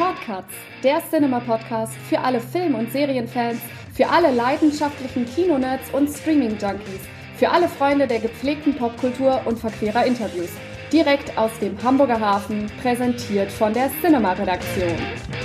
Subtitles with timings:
[0.00, 3.60] Shortcuts, der Cinema-Podcast für alle Film- und Serienfans,
[3.92, 7.02] für alle leidenschaftlichen Kinonerds und Streaming-Junkies,
[7.36, 10.48] für alle Freunde der gepflegten Popkultur und verquerer Interviews.
[10.90, 14.96] Direkt aus dem Hamburger Hafen, präsentiert von der Cinema-Redaktion.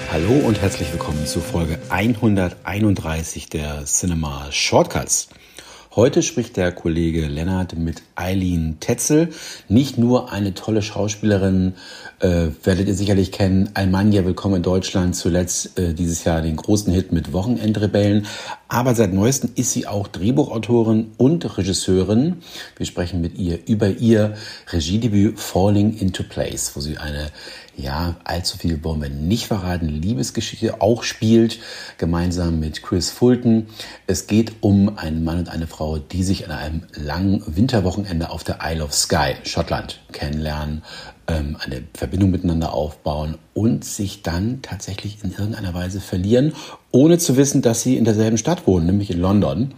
[0.10, 5.28] Hallo und herzlich willkommen zu Folge 131 der Cinema Shortcuts.
[5.98, 9.30] Heute spricht der Kollege Lennart mit Eileen Tetzel.
[9.68, 11.74] Nicht nur eine tolle Schauspielerin,
[12.20, 16.92] äh, werdet ihr sicherlich kennen, Almanja Willkommen in Deutschland, zuletzt äh, dieses Jahr den großen
[16.94, 18.26] Hit mit Wochenendrebellen.
[18.68, 22.38] Aber seit neuestem ist sie auch Drehbuchautorin und Regisseurin.
[22.78, 24.36] Wir sprechen mit ihr über ihr
[24.72, 27.32] Regiedebüt Falling into Place, wo sie eine
[27.78, 31.60] ja, allzu viel wollen wir nicht verraten, Liebesgeschichte auch spielt,
[31.98, 33.68] gemeinsam mit Chris Fulton.
[34.08, 38.44] Es geht um einen Mann und eine Frau, die sich an einem langen Winterwochenende auf
[38.44, 40.84] der Isle of Skye, Schottland, kennenlernen,
[41.28, 46.54] ähm, eine Verbindung miteinander aufbauen und sich dann tatsächlich in irgendeiner Weise verlieren,
[46.92, 49.74] ohne zu wissen, dass sie in derselben Stadt wohnen, nämlich in London.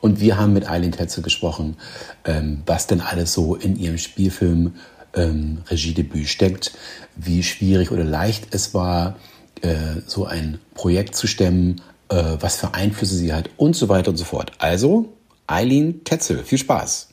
[0.00, 1.76] Und wir haben mit Eileen Tetzel gesprochen,
[2.24, 4.74] ähm, was denn alles so in ihrem Spielfilm
[5.14, 6.72] ähm, Regiedebüt steckt,
[7.16, 9.16] wie schwierig oder leicht es war,
[9.60, 14.10] äh, so ein Projekt zu stemmen, äh, was für Einflüsse sie hat und so weiter
[14.10, 14.52] und so fort.
[14.58, 15.12] Also,
[15.50, 17.12] Eileen Tetzel, viel Spaß.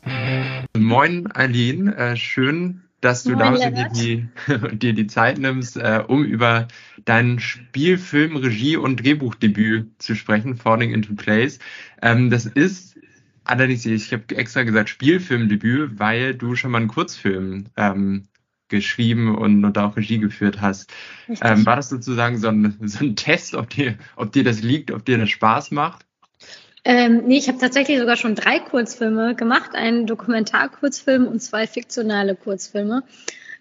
[0.78, 4.28] Moin, Eileen, äh, schön, dass du da dir die,
[4.78, 6.68] dir die Zeit nimmst, äh, um über
[7.04, 11.58] dein Spielfilm, Regie und Drehbuchdebüt zu sprechen, Falling into Place.
[12.04, 13.00] Ähm, das ist
[13.44, 18.28] allerdings, ich habe extra gesagt Spielfilmdebüt, weil du schon mal einen Kurzfilm ähm,
[18.68, 20.94] geschrieben und, und auch Regie geführt hast.
[21.42, 24.92] Ähm, war das sozusagen so ein, so ein Test, ob dir, ob dir das liegt,
[24.92, 26.07] ob dir das Spaß macht?
[26.90, 32.34] Ähm, nee, ich habe tatsächlich sogar schon drei Kurzfilme gemacht, einen Dokumentarkurzfilm und zwei fiktionale
[32.34, 33.04] Kurzfilme.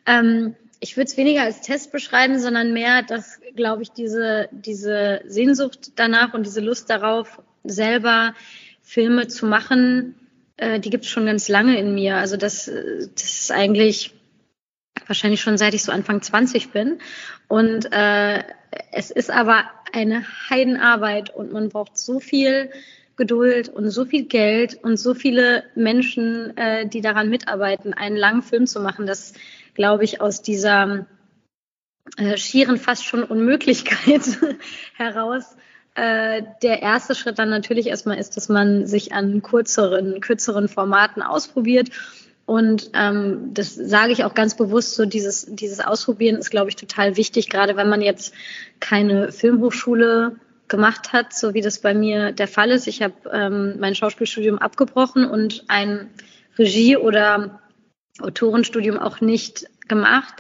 [0.07, 5.23] Ähm, ich würde es weniger als Test beschreiben, sondern mehr, dass, glaube ich, diese, diese
[5.27, 8.33] Sehnsucht danach und diese Lust darauf, selber
[8.81, 10.15] Filme zu machen,
[10.57, 12.19] äh, die gibt es schon ganz lange in mir.
[12.19, 14.15] Also das, das ist eigentlich
[15.09, 17.01] wahrscheinlich schon seit ich so Anfang 20 bin.
[17.49, 18.45] Und äh,
[18.93, 22.71] es ist aber eine Heidenarbeit und man braucht so viel
[23.17, 28.43] Geduld und so viel Geld und so viele Menschen, äh, die daran mitarbeiten, einen langen
[28.43, 29.33] Film zu machen, dass,
[29.75, 31.07] glaube ich, aus dieser
[32.19, 34.39] äh, schieren fast schon Unmöglichkeit
[34.97, 35.57] heraus
[35.97, 41.23] äh, der erste Schritt dann natürlich erstmal ist, dass man sich an kürzeren, kürzeren Formaten
[41.23, 41.89] ausprobiert.
[42.45, 46.77] Und ähm, das sage ich auch ganz bewusst, so dieses, dieses Ausprobieren ist, glaube ich,
[46.77, 48.35] total wichtig, gerade wenn man jetzt
[48.79, 50.37] keine Filmhochschule
[50.69, 52.87] gemacht hat, so wie das bei mir der Fall ist.
[52.87, 56.11] Ich habe ähm, mein Schauspielstudium abgebrochen und ein
[56.59, 57.61] Regie- oder
[58.21, 60.35] Autorenstudium auch nicht gemacht.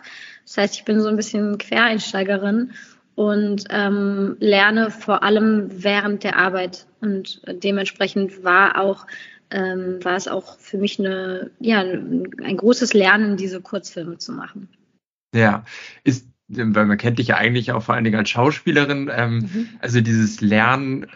[0.45, 2.73] Das heißt, ich bin so ein bisschen Quereinsteigerin
[3.15, 6.87] und ähm, lerne vor allem während der Arbeit.
[7.01, 9.07] Und dementsprechend war auch
[9.51, 14.69] ähm, war es auch für mich eine, ja, ein großes Lernen, diese Kurzfilme zu machen.
[15.35, 15.65] Ja,
[16.05, 19.11] ist, weil man kennt dich ja eigentlich auch vor allen Dingen als Schauspielerin.
[19.12, 19.69] Ähm, mhm.
[19.81, 21.07] Also dieses Lernen,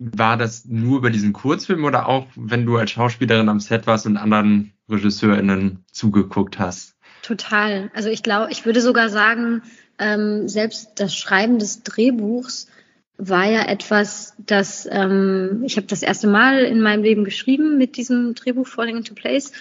[0.00, 4.06] war das nur bei diesem Kurzfilm oder auch, wenn du als Schauspielerin am Set warst
[4.06, 6.96] und anderen RegisseurInnen zugeguckt hast?
[7.22, 7.90] Total.
[7.94, 9.62] Also ich glaube, ich würde sogar sagen,
[9.98, 12.68] ähm, selbst das Schreiben des Drehbuchs
[13.18, 17.98] war ja etwas, das ähm, ich habe das erste Mal in meinem Leben geschrieben mit
[17.98, 19.52] diesem Drehbuch Falling into Place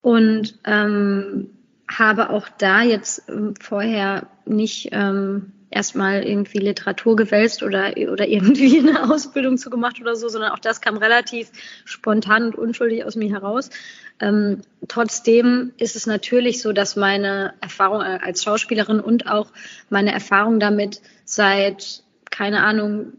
[0.00, 1.50] und ähm,
[1.88, 8.78] habe auch da jetzt ähm, vorher nicht ähm, erstmal irgendwie Literatur gewälzt oder, oder irgendwie
[8.88, 11.50] eine Ausbildung zu gemacht oder so, sondern auch das kam relativ
[11.84, 13.70] spontan und unschuldig aus mir heraus.
[14.20, 19.50] Ähm, trotzdem ist es natürlich so, dass meine Erfahrung als Schauspielerin und auch
[19.90, 23.12] meine Erfahrung damit seit keine Ahnung,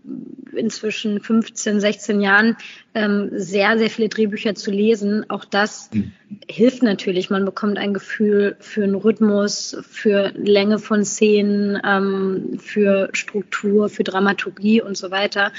[0.51, 2.57] inzwischen 15, 16 Jahren
[2.93, 5.29] ähm, sehr, sehr viele Drehbücher zu lesen.
[5.29, 6.11] Auch das mhm.
[6.49, 7.29] hilft natürlich.
[7.29, 14.03] Man bekommt ein Gefühl für einen Rhythmus, für Länge von Szenen, ähm, für Struktur, für
[14.03, 15.53] Dramaturgie und so weiter.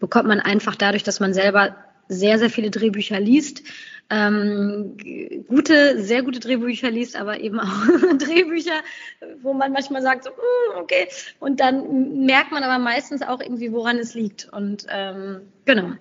[0.00, 1.76] Bekommt man einfach dadurch, dass man selber
[2.08, 3.64] sehr, sehr viele Drehbücher liest
[4.10, 4.96] ähm,
[5.48, 7.86] gute, sehr gute Drehbücher liest, aber eben auch
[8.18, 8.82] Drehbücher,
[9.42, 11.08] wo man manchmal sagt, so, mm, okay,
[11.40, 14.48] und dann merkt man aber meistens auch irgendwie, woran es liegt.
[14.52, 15.92] Und ähm, genau,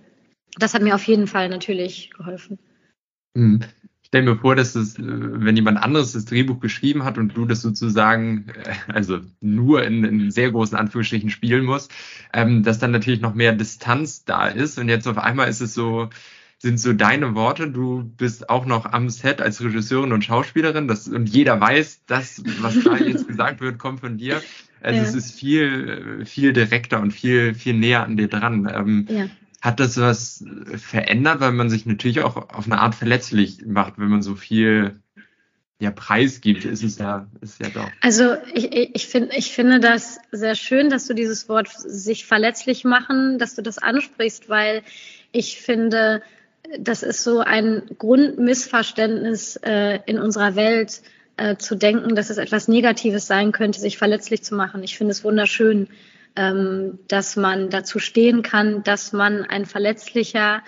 [0.57, 2.59] das hat mir auf jeden Fall natürlich geholfen.
[3.35, 3.61] Mhm.
[4.01, 7.45] Ich stelle mir vor, dass es, wenn jemand anderes das Drehbuch geschrieben hat und du
[7.45, 11.91] das sozusagen, äh, also nur in, in sehr großen Anführungsstrichen spielen musst,
[12.31, 14.77] ähm, dass dann natürlich noch mehr Distanz da ist.
[14.77, 16.09] Und jetzt auf einmal ist es so,
[16.63, 17.69] sind so deine Worte.
[17.69, 20.87] Du bist auch noch am Set als Regisseurin und Schauspielerin.
[20.87, 24.41] Das, und jeder weiß, das, was da jetzt gesagt wird, kommt von dir.
[24.81, 25.05] Also ja.
[25.05, 28.71] es ist viel, viel direkter und viel, viel näher an dir dran.
[28.73, 29.25] Ähm, ja.
[29.61, 30.45] Hat das was
[30.77, 35.01] verändert, weil man sich natürlich auch auf eine Art verletzlich macht, wenn man so viel
[35.79, 37.89] ja, preisgibt, ist es ja, ist ja doch.
[37.99, 42.85] Also ich, ich, find, ich finde das sehr schön, dass du dieses Wort sich verletzlich
[42.85, 44.81] machen, dass du das ansprichst, weil
[45.33, 46.21] ich finde,
[46.79, 51.01] das ist so ein Grundmissverständnis äh, in unserer Welt,
[51.37, 54.83] äh, zu denken, dass es etwas Negatives sein könnte, sich verletzlich zu machen.
[54.83, 55.87] Ich finde es wunderschön,
[56.35, 60.61] ähm, dass man dazu stehen kann, dass man ein verletzlicher,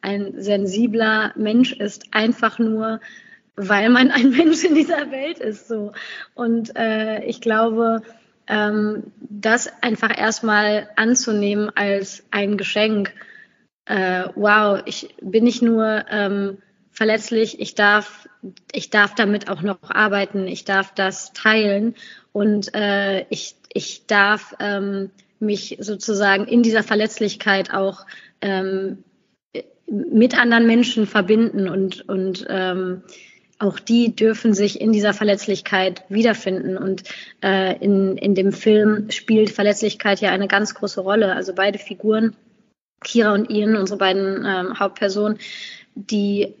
[0.00, 3.00] ein sensibler Mensch ist, einfach nur
[3.56, 5.68] weil man ein Mensch in dieser Welt ist.
[5.68, 5.92] So.
[6.34, 8.02] Und äh, ich glaube,
[8.46, 13.12] ähm, das einfach erstmal anzunehmen als ein Geschenk.
[13.86, 16.58] Äh, wow, ich bin nicht nur ähm,
[16.90, 18.28] verletzlich, ich darf,
[18.72, 21.94] ich darf damit auch noch arbeiten, ich darf das teilen
[22.32, 28.06] und äh, ich, ich darf ähm, mich sozusagen in dieser Verletzlichkeit auch
[28.40, 29.04] ähm,
[29.90, 33.02] mit anderen Menschen verbinden und, und ähm,
[33.58, 36.76] auch die dürfen sich in dieser Verletzlichkeit wiederfinden.
[36.76, 37.04] Und
[37.42, 41.34] äh, in, in dem Film spielt Verletzlichkeit ja eine ganz große Rolle.
[41.34, 42.34] Also beide Figuren,
[43.02, 45.38] Kira und Ian, unsere beiden ähm, Hauptpersonen,
[45.94, 46.54] die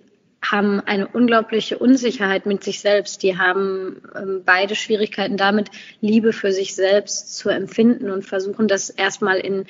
[0.44, 3.22] haben eine unglaubliche Unsicherheit mit sich selbst.
[3.22, 8.90] Die haben ähm, beide Schwierigkeiten damit, Liebe für sich selbst zu empfinden und versuchen das
[8.90, 9.66] erstmal in,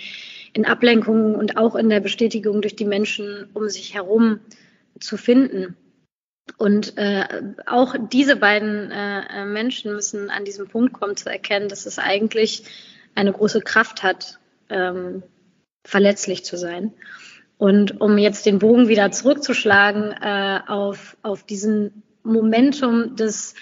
[0.54, 4.40] in Ablenkungen und auch in der Bestätigung durch die Menschen um sich herum
[4.98, 5.76] zu finden.
[6.56, 7.24] Und äh,
[7.66, 12.64] auch diese beiden äh, Menschen müssen an diesem Punkt kommen zu erkennen, dass es eigentlich
[13.14, 15.22] eine große Kraft hat, ähm,
[15.84, 16.92] verletzlich zu sein.
[17.58, 23.54] Und um jetzt den Bogen wieder zurückzuschlagen äh, auf, auf diesen Momentum des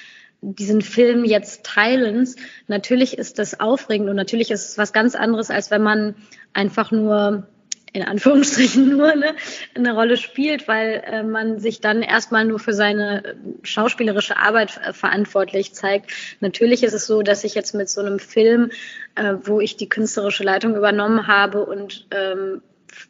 [0.43, 2.37] diesen Film jetzt Teilens,
[2.67, 6.15] natürlich ist das aufregend und natürlich ist es was ganz anderes, als wenn man
[6.55, 7.47] einfach nur
[7.93, 9.35] in Anführungsstrichen nur ne,
[9.75, 14.93] eine Rolle spielt, weil äh, man sich dann erstmal nur für seine schauspielerische Arbeit äh,
[14.93, 16.11] verantwortlich zeigt.
[16.41, 18.71] Natürlich ist es so, dass ich jetzt mit so einem Film,
[19.15, 22.63] äh, wo ich die künstlerische Leitung übernommen habe und ähm,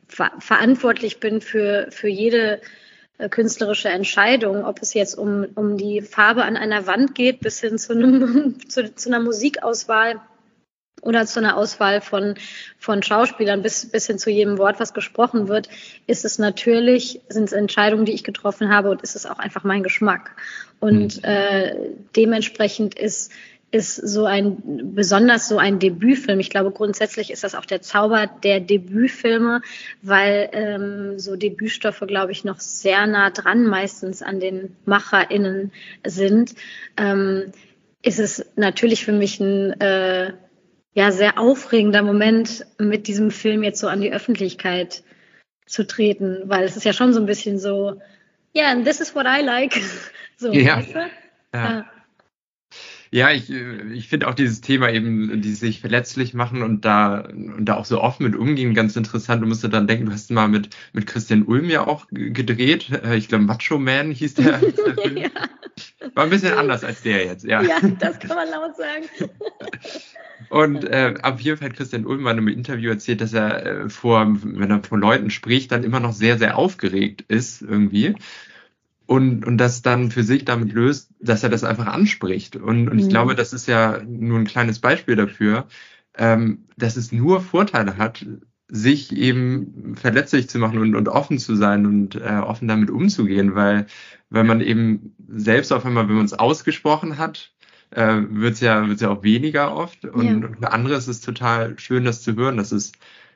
[0.09, 2.61] ver verantwortlich bin für, für jede
[3.19, 7.61] äh, künstlerische Entscheidung, ob es jetzt um, um die Farbe an einer Wand geht, bis
[7.61, 10.21] hin zu, einem, zu, zu einer Musikauswahl
[11.01, 12.35] oder zu einer Auswahl von,
[12.79, 15.69] von Schauspielern bis, bis hin zu jedem Wort, was gesprochen wird,
[16.07, 19.65] ist es natürlich, sind es Entscheidungen, die ich getroffen habe und ist es auch einfach
[19.65, 20.37] mein Geschmack.
[20.79, 21.25] Und mhm.
[21.25, 21.75] äh,
[22.17, 23.33] dementsprechend ist,
[23.73, 24.57] ist so ein,
[24.95, 26.41] besonders so ein Debütfilm.
[26.41, 29.63] Ich glaube, grundsätzlich ist das auch der Zauber der Debütfilme,
[30.03, 35.71] weil ähm, so Debütstoffe, glaube ich, noch sehr nah dran meistens an den MacherInnen
[36.05, 36.55] sind.
[36.97, 37.53] Ähm,
[38.03, 40.33] ist es natürlich für mich ein, äh,
[40.95, 45.03] ja sehr aufregender Moment, mit diesem Film jetzt so an die Öffentlichkeit
[45.67, 48.01] zu treten, weil es ist ja schon so ein bisschen so,
[48.53, 49.81] ja, yeah, and this is what I like.
[50.37, 50.79] So, ja.
[50.79, 51.11] Weißt du?
[51.53, 51.85] ja.
[53.11, 53.31] Ja.
[53.31, 57.77] Ich, ich finde auch dieses Thema eben, die sich verletzlich machen und da, und da
[57.77, 59.43] auch so offen mit umgehen, ganz interessant.
[59.43, 62.91] Du musst dann denken, du hast mal mit, mit Christian Ulm ja auch gedreht.
[62.91, 64.61] Äh, ich glaube, Macho Man hieß der,
[65.15, 65.31] ja.
[66.15, 67.63] War ein bisschen anders als der jetzt, ja.
[67.63, 69.05] Ja, das kann man laut sagen.
[70.49, 73.67] Und äh, auf jeden Fall hat Christian Ulm mal in einem Interview erzählt, dass er
[73.67, 78.15] äh, vor, wenn er vor Leuten spricht, dann immer noch sehr, sehr aufgeregt ist irgendwie.
[79.11, 82.55] Und, und das dann für sich damit löst, dass er das einfach anspricht.
[82.55, 83.09] Und, und ich mhm.
[83.09, 85.67] glaube, das ist ja nur ein kleines Beispiel dafür,
[86.17, 88.25] ähm, dass es nur Vorteile hat,
[88.69, 93.57] sich eben verletzlich zu machen und, und offen zu sein und äh, offen damit umzugehen,
[93.57, 93.87] weil,
[94.29, 97.53] weil man eben selbst auf einmal, wenn man es ausgesprochen hat,
[97.91, 100.05] äh, wird es ja, wird's ja auch weniger oft.
[100.05, 100.35] Und, ja.
[100.35, 102.93] und für andere ist es total schön, das zu hören, dass es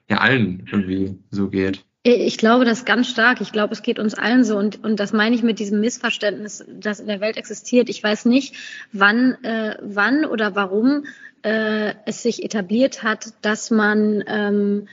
[0.09, 1.85] ja allen irgendwie so geht.
[2.07, 3.41] Ich glaube das ganz stark.
[3.41, 4.59] Ich glaube, es geht uns allen so.
[4.59, 7.89] Und, und das meine ich mit diesem Missverständnis, das in der Welt existiert.
[7.89, 8.55] Ich weiß nicht,
[8.93, 11.07] wann, äh, wann oder warum
[11.41, 14.87] äh, es sich etabliert hat, dass man ähm,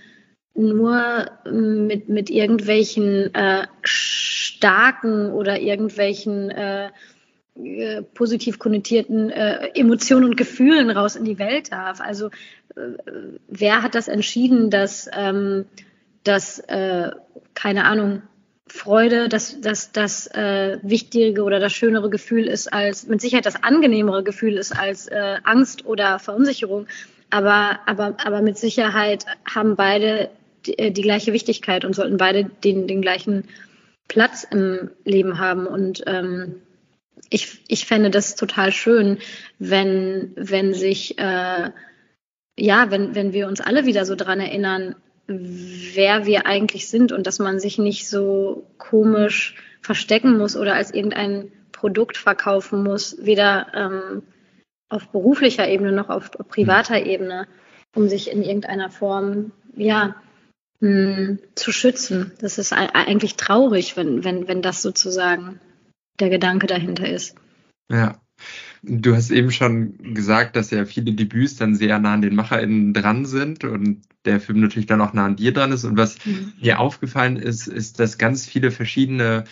[0.53, 6.91] nur mit, mit irgendwelchen äh, starken oder irgendwelchen äh,
[7.55, 11.99] äh, positiv konnotierten äh, Emotionen und Gefühlen raus in die Welt darf.
[11.99, 12.27] Also
[12.77, 12.93] äh,
[13.49, 15.65] wer hat das entschieden, dass ähm,
[16.23, 17.11] das, äh,
[17.53, 18.21] keine Ahnung,
[18.67, 23.63] Freude, dass das, das äh, wichtige oder das schönere Gefühl ist als, mit Sicherheit das
[23.63, 26.87] angenehmere Gefühl ist als äh, Angst oder Verunsicherung.
[27.29, 30.29] Aber, aber, aber mit Sicherheit haben beide
[30.65, 33.45] die, äh, die gleiche Wichtigkeit und sollten beide den, den gleichen
[34.07, 35.67] Platz im Leben haben.
[35.67, 36.61] Und ähm,
[37.29, 39.17] ich, ich fände das total schön,
[39.59, 41.71] wenn, wenn sich äh,
[42.57, 44.95] ja, wenn, wenn wir uns alle wieder so dran erinnern,
[45.39, 50.93] wer wir eigentlich sind und dass man sich nicht so komisch verstecken muss oder als
[50.93, 54.23] irgendein Produkt verkaufen muss, weder ähm,
[54.89, 57.05] auf beruflicher Ebene noch auf privater mhm.
[57.05, 57.47] Ebene,
[57.95, 60.15] um sich in irgendeiner Form, ja,
[60.79, 62.33] mh, hm, zu schützen.
[62.39, 65.59] Das ist eigentlich traurig, wenn, wenn, wenn das sozusagen
[66.19, 67.35] der Gedanke dahinter ist.
[67.89, 68.19] Ja.
[68.83, 72.93] Du hast eben schon gesagt, dass ja viele Debüts dann sehr nah an den MacherInnen
[72.93, 75.83] dran sind und der Film natürlich dann auch nah an dir dran ist.
[75.83, 76.53] Und was mhm.
[76.61, 79.43] mir aufgefallen ist, ist, dass ganz viele verschiedene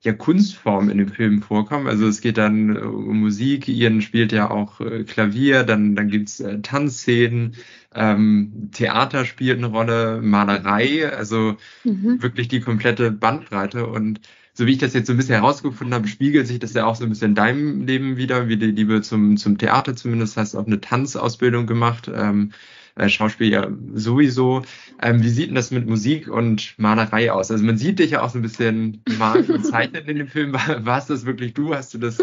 [0.00, 1.88] ja Kunstformen in dem Film vorkommen.
[1.88, 6.08] Also es geht dann äh, um Musik, Ian spielt ja auch äh, Klavier, dann, dann
[6.08, 7.56] gibt's äh, Tanzszenen,
[7.94, 12.22] ähm, Theater spielt eine Rolle, Malerei, also mhm.
[12.22, 13.86] wirklich die komplette Bandbreite.
[13.86, 14.20] Und
[14.58, 16.96] so wie ich das jetzt so ein bisschen herausgefunden habe, spiegelt sich das ja auch
[16.96, 20.56] so ein bisschen in deinem Leben wieder, wie die Liebe zum, zum Theater zumindest, hast
[20.56, 22.10] auch eine Tanzausbildung gemacht.
[22.12, 22.50] Ähm,
[22.96, 24.62] äh, Schauspiel ja sowieso.
[25.00, 27.52] Ähm, wie sieht denn das mit Musik und Malerei aus?
[27.52, 30.52] Also man sieht dich ja auch so ein bisschen malen und zeichnen in dem Film.
[30.52, 31.72] War, warst das wirklich du?
[31.72, 32.18] Hast du das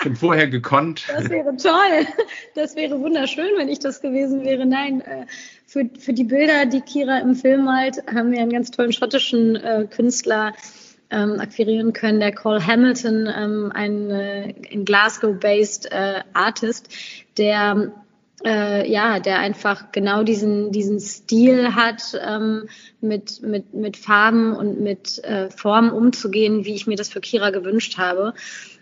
[0.00, 1.06] schon vorher gekonnt?
[1.08, 2.06] Das wäre toll.
[2.54, 4.64] Das wäre wunderschön, wenn ich das gewesen wäre.
[4.64, 5.26] Nein, äh,
[5.66, 9.56] für, für die Bilder, die Kira im Film malt, haben wir einen ganz tollen schottischen
[9.56, 10.54] äh, Künstler
[11.10, 16.88] ähm, akquirieren können, der Cole Hamilton, ähm, ein äh, in Glasgow-based äh, Artist,
[17.36, 17.92] der
[18.44, 22.68] äh, ja, der einfach genau diesen, diesen Stil hat, ähm,
[23.00, 27.50] mit, mit, mit Farben und mit äh, Formen umzugehen, wie ich mir das für Kira
[27.50, 28.32] gewünscht habe.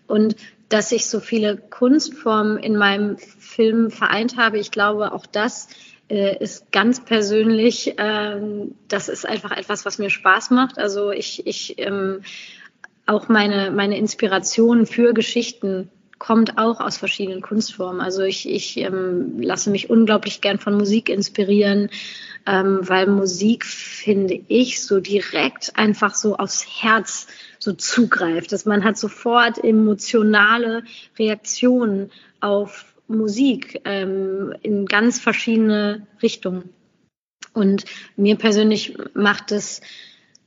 [0.06, 0.36] Und
[0.68, 5.68] dass ich so viele Kunstformen in meinem Film vereint habe, ich glaube, auch das
[6.08, 10.78] ist ganz persönlich, ähm, das ist einfach etwas, was mir Spaß macht.
[10.78, 12.22] Also ich, ich ähm,
[13.06, 18.00] auch meine, meine Inspiration für Geschichten kommt auch aus verschiedenen Kunstformen.
[18.00, 21.90] Also ich, ich ähm, lasse mich unglaublich gern von Musik inspirieren,
[22.46, 28.52] ähm, weil Musik, finde ich, so direkt einfach so aufs Herz so zugreift.
[28.52, 30.82] Dass man hat sofort emotionale
[31.18, 32.10] Reaktionen
[32.40, 36.70] auf Musik ähm, in ganz verschiedene Richtungen.
[37.52, 37.84] Und
[38.16, 39.80] mir persönlich macht es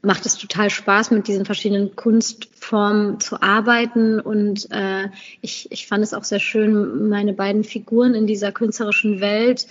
[0.03, 4.19] macht es total Spaß, mit diesen verschiedenen Kunstformen zu arbeiten.
[4.19, 5.09] Und äh,
[5.41, 9.67] ich, ich fand es auch sehr schön, meine beiden Figuren in dieser künstlerischen Welt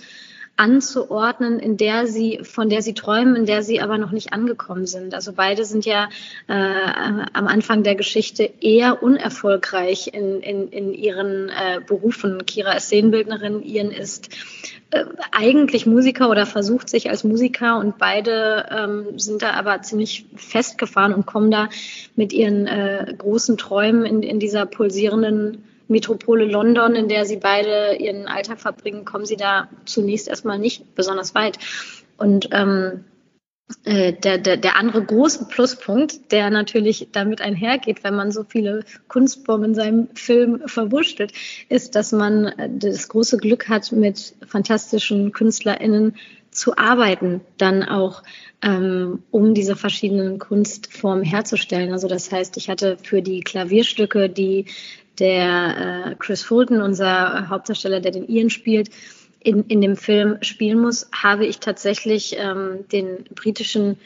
[0.57, 4.85] anzuordnen, in der sie, von der sie träumen, in der sie aber noch nicht angekommen
[4.85, 5.15] sind.
[5.15, 6.09] Also beide sind ja
[6.47, 12.45] äh, am Anfang der Geschichte eher unerfolgreich in, in, in ihren äh, Berufen.
[12.45, 14.29] Kira ist Szenenbildnerin, Ian ist
[14.91, 20.25] äh, eigentlich Musiker oder versucht sich als Musiker und beide ähm, sind da aber ziemlich
[20.35, 21.69] festgefahren und kommen da
[22.15, 27.95] mit ihren äh, großen Träumen in, in dieser pulsierenden Metropole London, in der sie beide
[27.97, 31.59] ihren Alltag verbringen, kommen sie da zunächst erstmal nicht besonders weit.
[32.17, 33.05] Und ähm,
[33.85, 38.83] äh, der, der, der andere große Pluspunkt, der natürlich damit einhergeht, wenn man so viele
[39.07, 41.33] Kunstformen in seinem Film verwurschtelt,
[41.69, 46.15] ist, dass man äh, das große Glück hat, mit fantastischen KünstlerInnen
[46.51, 48.23] zu arbeiten, dann auch
[48.61, 51.93] ähm, um diese verschiedenen Kunstformen herzustellen.
[51.93, 54.65] Also das heißt, ich hatte für die Klavierstücke, die
[55.21, 58.89] der äh, Chris Fulton, unser Hauptdarsteller, der den Ian spielt,
[59.39, 63.97] in, in dem Film spielen muss, habe ich tatsächlich ähm, den britischen,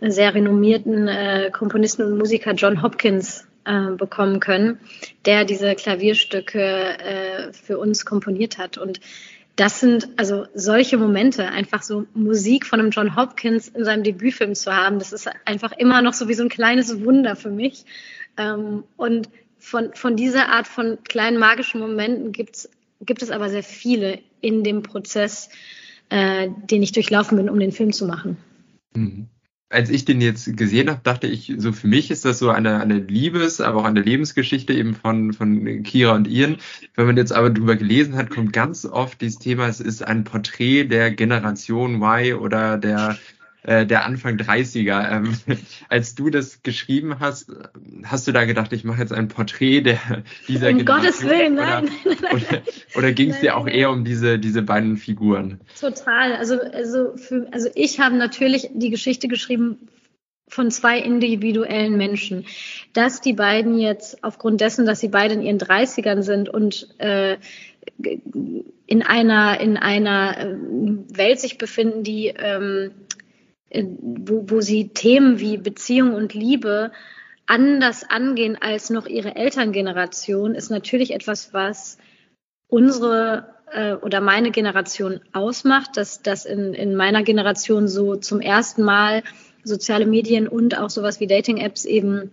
[0.00, 4.78] äh, sehr renommierten äh, Komponisten und Musiker John Hopkins äh, bekommen können,
[5.24, 8.78] der diese Klavierstücke äh, für uns komponiert hat.
[8.78, 9.00] Und
[9.54, 14.54] das sind also solche Momente, einfach so Musik von einem John Hopkins in seinem Debütfilm
[14.54, 17.84] zu haben, das ist einfach immer noch so wie so ein kleines Wunder für mich.
[18.36, 19.28] Ähm, und
[19.68, 22.70] von, von dieser Art von kleinen magischen Momenten gibt's,
[23.00, 25.50] gibt es aber sehr viele in dem Prozess,
[26.08, 28.38] äh, den ich durchlaufen bin, um den Film zu machen.
[28.94, 29.26] Mhm.
[29.70, 32.80] Als ich den jetzt gesehen habe, dachte ich, so für mich ist das so eine,
[32.80, 36.56] eine Liebes-, aber auch eine Lebensgeschichte eben von, von Kira und Ian.
[36.94, 40.24] Wenn man jetzt aber drüber gelesen hat, kommt ganz oft dieses Thema, es ist ein
[40.24, 43.18] Porträt der Generation Y oder der
[43.68, 45.10] äh, der Anfang 30er.
[45.10, 45.36] Ähm,
[45.90, 47.52] als du das geschrieben hast,
[48.02, 50.00] hast du da gedacht, ich mache jetzt ein Porträt der,
[50.48, 51.02] dieser um Generation?
[51.02, 51.90] Gottes Willen, nein.
[52.04, 52.62] Oder, oder,
[52.94, 55.60] oder ging es dir auch eher um diese, diese beiden Figuren?
[55.78, 56.32] Total.
[56.32, 59.88] Also, also, für, also ich habe natürlich die Geschichte geschrieben
[60.48, 62.46] von zwei individuellen Menschen.
[62.94, 67.36] Dass die beiden jetzt aufgrund dessen, dass sie beide in ihren 30ern sind und äh,
[68.86, 70.56] in einer in einer äh,
[71.10, 73.07] Welt sich befinden, die ähm, äh,
[73.70, 76.92] wo, wo sie Themen wie Beziehung und Liebe
[77.46, 81.98] anders angehen als noch ihre Elterngeneration, ist natürlich etwas, was
[82.68, 88.82] unsere äh, oder meine Generation ausmacht, dass das in, in meiner Generation so zum ersten
[88.82, 89.22] Mal
[89.64, 92.30] soziale Medien und auch sowas wie Dating-Apps eben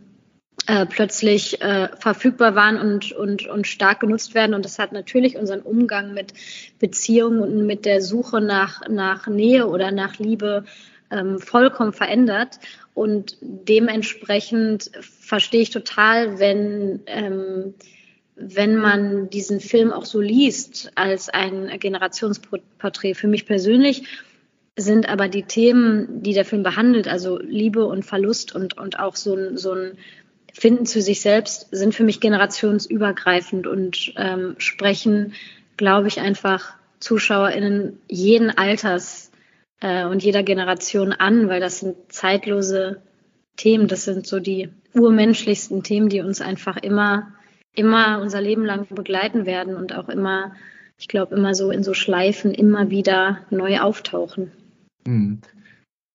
[0.68, 4.54] äh, plötzlich äh, verfügbar waren und, und, und stark genutzt werden.
[4.54, 6.34] Und das hat natürlich unseren Umgang mit
[6.80, 10.66] Beziehungen und mit der Suche nach, nach Nähe oder nach Liebe
[11.12, 12.60] ähm, vollkommen verändert.
[12.94, 17.74] Und dementsprechend verstehe ich total, wenn, ähm,
[18.36, 23.14] wenn man diesen Film auch so liest als ein Generationsporträt.
[23.14, 24.04] Für mich persönlich
[24.78, 29.16] sind aber die Themen, die der Film behandelt, also Liebe und Verlust und, und auch
[29.16, 29.98] so ein, so ein
[30.54, 35.34] Finden zu sich selbst, sind für mich generationsübergreifend und ähm, sprechen,
[35.78, 39.32] glaube ich, einfach ZuschauerInnen jeden Alters
[39.82, 43.02] äh, und jeder Generation an, weil das sind zeitlose
[43.58, 47.34] Themen, das sind so die urmenschlichsten Themen, die uns einfach immer,
[47.74, 50.56] immer unser Leben lang begleiten werden und auch immer,
[50.98, 54.52] ich glaube, immer so in so Schleifen immer wieder neu auftauchen.
[55.06, 55.42] Hm.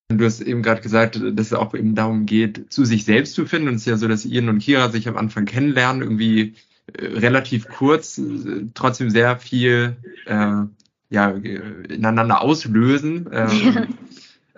[0.09, 3.47] Du hast eben gerade gesagt, dass es auch eben darum geht, zu sich selbst zu
[3.47, 3.69] finden.
[3.69, 6.55] Und es ist ja so, dass Ian und Kira sich am Anfang kennenlernen, irgendwie
[6.93, 10.65] äh, relativ kurz, äh, trotzdem sehr viel äh,
[11.11, 13.29] ja, ineinander auslösen.
[13.33, 13.89] Ähm,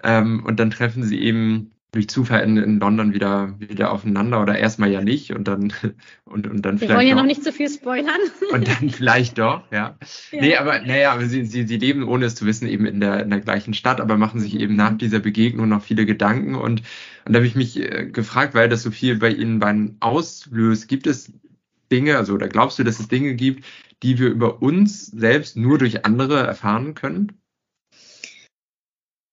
[0.04, 4.58] ähm, und dann treffen sie eben durch Zufall in, in London wieder, wieder aufeinander oder
[4.58, 5.74] erstmal ja nicht und dann
[6.24, 6.98] und, und dann Wir vielleicht.
[6.98, 8.18] wollen ja noch nicht zu viel spoilern.
[8.50, 9.98] Und dann vielleicht doch, ja.
[10.32, 10.40] ja.
[10.40, 13.22] Nee, aber naja, aber sie, sie, sie leben, ohne es zu wissen, eben in der,
[13.22, 16.82] in der gleichen Stadt, aber machen sich eben nach dieser Begegnung noch viele Gedanken und,
[17.26, 20.88] und da habe ich mich äh, gefragt, weil das so viel bei Ihnen beiden auslöst,
[20.88, 21.30] gibt es
[21.92, 23.66] Dinge, also oder glaubst du, dass es Dinge gibt,
[24.02, 27.32] die wir über uns selbst nur durch andere erfahren können?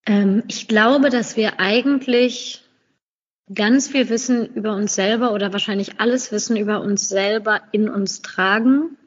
[0.05, 2.63] Ähm, ich glaube, dass wir eigentlich
[3.53, 8.21] ganz viel Wissen über uns selber oder wahrscheinlich alles Wissen über uns selber in uns
[8.21, 8.97] tragen.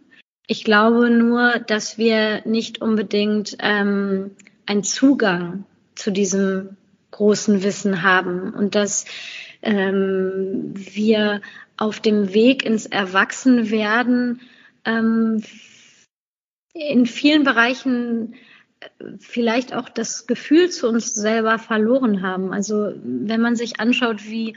[0.46, 4.32] Ich glaube nur, dass wir nicht unbedingt ähm,
[4.66, 5.64] einen Zugang
[5.94, 6.76] zu diesem
[7.12, 9.04] großen Wissen haben und dass
[9.62, 11.40] ähm, wir
[11.76, 14.40] auf dem Weg ins Erwachsenwerden
[14.84, 15.42] ähm,
[16.74, 18.34] in vielen Bereichen
[19.18, 22.52] vielleicht auch das Gefühl zu uns selber verloren haben.
[22.52, 24.56] Also wenn man sich anschaut, wie,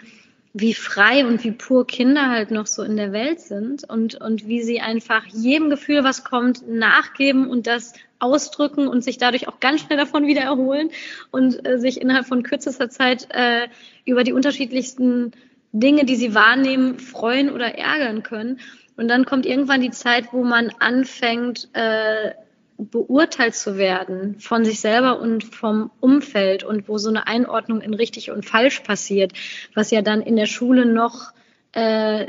[0.53, 4.47] wie frei und wie pur Kinder halt noch so in der Welt sind und, und
[4.47, 9.59] wie sie einfach jedem Gefühl, was kommt, nachgeben und das ausdrücken und sich dadurch auch
[9.59, 10.89] ganz schnell davon wieder erholen
[11.31, 13.67] und äh, sich innerhalb von kürzester Zeit äh,
[14.05, 15.33] über die unterschiedlichsten
[15.73, 18.59] Dinge, die sie wahrnehmen, freuen oder ärgern können.
[18.97, 22.31] Und dann kommt irgendwann die Zeit, wo man anfängt, äh,
[22.77, 27.93] beurteilt zu werden von sich selber und vom Umfeld und wo so eine Einordnung in
[27.93, 29.31] richtig und falsch passiert,
[29.73, 31.31] was ja dann in der Schule noch
[31.71, 32.27] äh,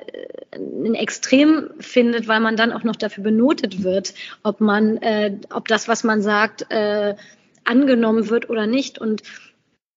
[0.53, 5.69] ein Extrem findet, weil man dann auch noch dafür benotet wird, ob man, äh, ob
[5.69, 7.17] das, was man sagt, äh,
[7.65, 8.99] angenommen wird oder nicht.
[8.99, 9.23] Und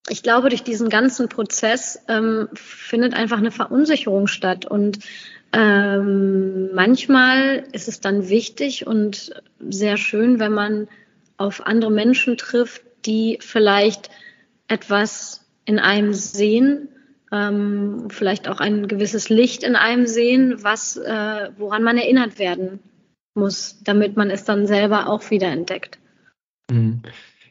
[0.08, 5.00] ich glaube, durch diesen ganzen Prozess ähm, findet einfach eine Verunsicherung statt und
[5.52, 10.88] ähm, manchmal ist es dann wichtig und sehr schön, wenn man
[11.38, 14.10] auf andere Menschen trifft, die vielleicht
[14.68, 16.90] etwas in einem sehen,
[17.32, 22.80] ähm, vielleicht auch ein gewisses Licht in einem sehen, was, äh, woran man erinnert werden
[23.34, 26.00] muss, damit man es dann selber auch wieder entdeckt.
[26.70, 27.02] Mhm.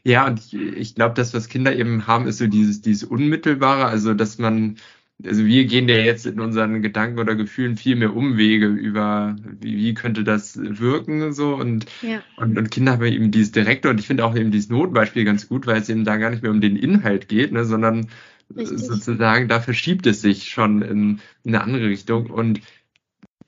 [0.04, 3.87] Ja, und ich, ich glaube, das, was Kinder eben haben, ist so dieses, dieses Unmittelbare,
[3.87, 4.76] also dass man
[5.24, 9.76] also wir gehen ja jetzt in unseren Gedanken oder Gefühlen viel mehr Umwege über, wie,
[9.76, 12.22] wie könnte das wirken so und, ja.
[12.37, 15.48] und, und Kinder haben eben dieses Direkte und ich finde auch eben dieses Notbeispiel ganz
[15.48, 18.09] gut, weil es eben da gar nicht mehr um den Inhalt geht, ne, sondern
[18.54, 18.78] Richtig.
[18.78, 22.61] sozusagen da verschiebt es sich schon in, in eine andere Richtung und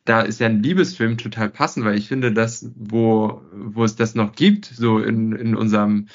[0.04, 4.16] da ist ja ein Liebesfilm total passend, weil ich finde, dass wo, wo es das
[4.16, 6.08] noch gibt, so in, in unserem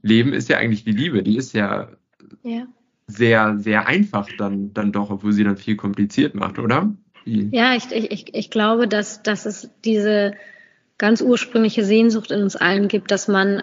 [0.00, 1.22] Leben, ist ja eigentlich die Liebe.
[1.22, 1.90] Die ist ja,
[2.44, 2.66] ja
[3.16, 6.94] sehr, sehr einfach dann, dann doch, obwohl sie dann viel kompliziert macht, oder?
[7.24, 10.32] Ja, ich, ich, ich glaube, dass, dass es diese
[10.98, 13.62] ganz ursprüngliche Sehnsucht in uns allen gibt, dass man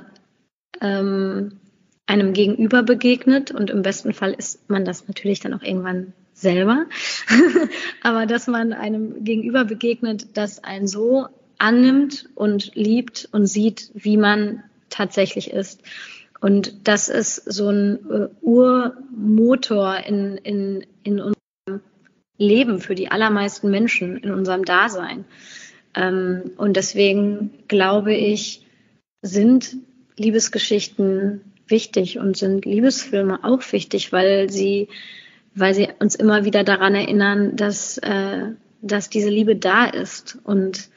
[0.81, 1.59] ähm,
[2.05, 6.85] einem Gegenüber begegnet und im besten Fall ist man das natürlich dann auch irgendwann selber,
[8.03, 14.17] aber dass man einem Gegenüber begegnet, das einen so annimmt und liebt und sieht, wie
[14.17, 15.81] man tatsächlich ist.
[16.41, 21.81] Und das ist so ein äh, Urmotor in, in, in unserem
[22.37, 25.25] Leben für die allermeisten Menschen, in unserem Dasein.
[25.95, 28.65] Ähm, und deswegen glaube ich,
[29.21, 29.75] sind
[30.17, 34.87] Liebesgeschichten wichtig und sind Liebesfilme auch wichtig, weil sie,
[35.55, 40.89] weil sie uns immer wieder daran erinnern, dass, äh, dass diese Liebe da ist und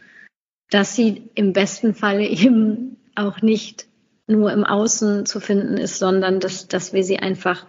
[0.71, 3.87] dass sie im besten Falle eben auch nicht
[4.27, 7.67] nur im Außen zu finden ist, sondern dass, dass wir sie einfach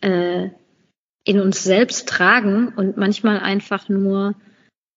[0.00, 0.48] äh,
[1.24, 4.34] in uns selbst tragen und manchmal einfach nur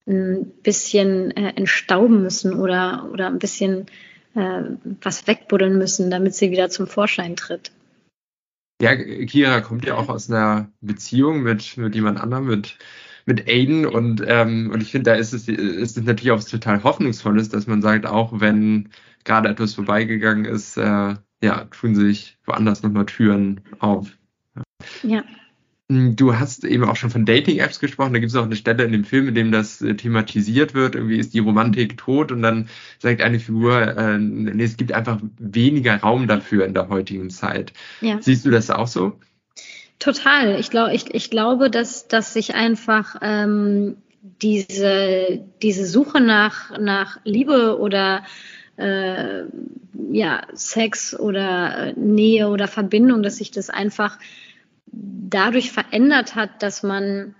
[0.08, 3.86] ein bisschen äh, entstauben müssen oder, oder ein bisschen
[4.34, 4.63] äh,
[5.01, 7.71] was wegbuddeln müssen, damit sie wieder zum Vorschein tritt.
[8.82, 12.77] Ja, Kira kommt ja auch aus einer Beziehung mit, mit jemand anderem, mit,
[13.25, 16.84] mit Aiden und, ähm, und ich finde, da ist es, ist es natürlich auch total
[16.84, 18.89] Hoffnungsvolles, dass man sagt, auch wenn
[19.25, 24.17] gerade etwas vorbeigegangen ist, äh, ja, tun sich woanders nochmal Türen auf.
[25.03, 25.23] Ja.
[25.91, 28.13] Hm, du hast eben auch schon von Dating-Apps gesprochen.
[28.13, 30.95] Da gibt es auch eine Stelle in dem Film, in dem das äh, thematisiert wird.
[30.95, 35.19] Irgendwie ist die Romantik tot und dann sagt eine Figur, äh, nee, es gibt einfach
[35.38, 37.73] weniger Raum dafür in der heutigen Zeit.
[37.99, 38.21] Ja.
[38.21, 39.19] Siehst du das auch so?
[39.99, 40.60] Total.
[40.60, 43.97] Ich, glaub, ich, ich glaube, dass, dass sich einfach ähm,
[44.41, 48.23] diese, diese Suche nach, nach Liebe oder
[48.82, 49.46] äh,
[50.12, 54.17] ja, Sex oder äh, Nähe oder Verbindung, dass sich das einfach
[54.91, 57.36] dadurch verändert hat, dass man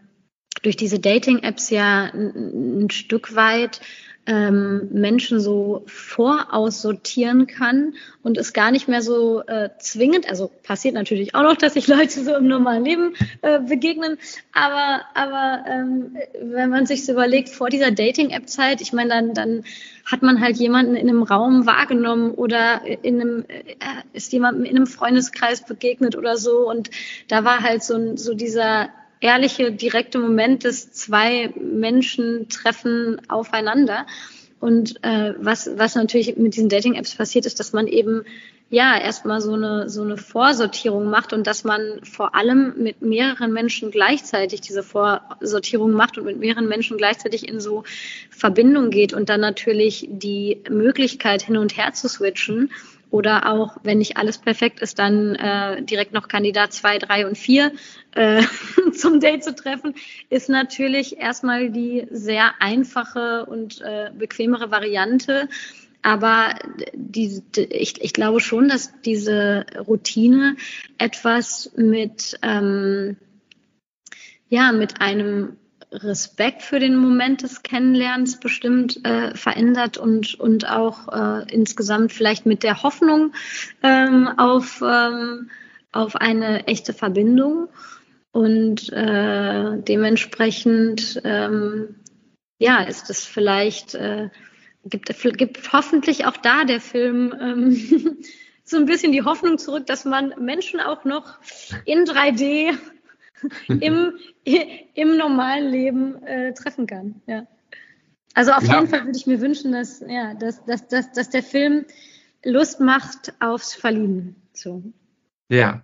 [0.62, 3.82] durch diese Dating-Apps ja ein, ein Stück weit
[4.28, 10.94] ähm, Menschen so voraussortieren kann und es gar nicht mehr so äh, zwingend, also passiert
[10.94, 14.18] natürlich auch noch, dass sich Leute so im normalen Leben äh, begegnen,
[14.54, 19.64] aber, aber ähm, wenn man sich so überlegt, vor dieser Dating-App-Zeit, ich meine, dann, dann
[20.06, 23.76] hat man halt jemanden in einem Raum wahrgenommen oder in einem, äh,
[24.14, 26.70] ist jemandem in einem Freundeskreis begegnet oder so.
[26.70, 26.92] Und
[27.28, 28.90] da war halt so, so dieser
[29.22, 34.06] ehrliche, direkte Moment des zwei Menschen treffen aufeinander.
[34.60, 38.26] Und äh, was, was natürlich mit diesen Dating-Apps passiert, ist, dass man eben
[38.70, 43.52] ja erstmal so eine, so eine Vorsortierung macht und dass man vor allem mit mehreren
[43.52, 47.84] Menschen gleichzeitig diese Vorsortierung macht und mit mehreren Menschen gleichzeitig in so
[48.30, 52.72] Verbindung geht und dann natürlich die Möglichkeit hin und her zu switchen
[53.12, 57.38] oder auch, wenn nicht alles perfekt ist, dann äh, direkt noch Kandidat zwei, drei und
[57.38, 57.74] vier
[58.16, 58.42] äh,
[58.94, 59.96] zum Date zu treffen,
[60.30, 65.50] ist natürlich erstmal die sehr einfache und äh, bequemere Variante.
[66.02, 66.56] Aber
[66.94, 70.56] die, ich, ich glaube schon, dass diese Routine
[70.98, 73.18] etwas mit, ähm,
[74.50, 75.58] ja, mit einem
[75.92, 82.46] Respekt für den Moment des Kennenlernens bestimmt äh, verändert und, und auch äh, insgesamt vielleicht
[82.46, 83.34] mit der Hoffnung
[83.84, 85.50] ähm, auf, ähm,
[85.92, 87.68] auf eine echte Verbindung.
[88.32, 91.96] Und äh, dementsprechend ähm,
[92.62, 94.30] ja, ist es vielleicht, äh,
[94.86, 98.18] gibt, gibt hoffentlich auch da der Film ähm,
[98.64, 101.40] so ein bisschen die Hoffnung zurück, dass man Menschen auch noch
[101.86, 102.78] in 3D
[103.68, 104.14] im,
[104.94, 107.22] im normalen Leben äh, treffen kann.
[107.28, 107.48] Ja.
[108.34, 108.76] Also auf ja.
[108.76, 111.86] jeden Fall würde ich mir wünschen, dass, ja, dass, dass, dass, dass der Film
[112.44, 114.36] Lust macht aufs Verlieben.
[114.54, 114.84] So.
[115.50, 115.84] Ja,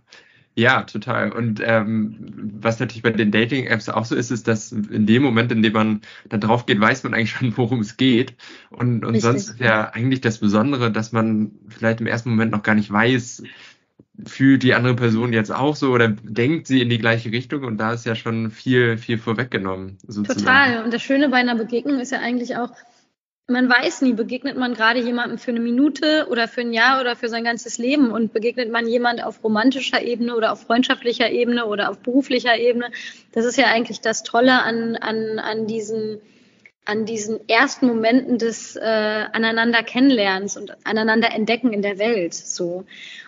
[0.58, 1.32] ja, total.
[1.34, 5.52] Und ähm, was natürlich bei den Dating-Apps auch so ist, ist, dass in dem Moment,
[5.52, 8.36] in dem man da drauf geht, weiß man eigentlich schon, worum es geht.
[8.72, 12.64] Und, und sonst ist ja eigentlich das Besondere, dass man vielleicht im ersten Moment noch
[12.64, 13.44] gar nicht weiß,
[14.26, 17.78] fühlt die andere Person jetzt auch so oder denkt sie in die gleiche Richtung und
[17.78, 19.98] da ist ja schon viel, viel vorweggenommen.
[20.08, 20.40] Sozusagen.
[20.40, 20.84] Total.
[20.84, 22.72] Und das Schöne bei einer Begegnung ist ja eigentlich auch,
[23.48, 27.16] man weiß nie, begegnet man gerade jemandem für eine Minute oder für ein Jahr oder
[27.16, 31.66] für sein ganzes Leben und begegnet man jemand auf romantischer Ebene oder auf freundschaftlicher Ebene
[31.66, 32.92] oder auf beruflicher Ebene.
[33.32, 36.20] Das ist ja eigentlich das Tolle an, an, an diesen
[36.88, 38.80] an diesen ersten Momenten des äh,
[39.34, 42.86] aneinander kennenlernens und aneinander entdecken in der Welt so.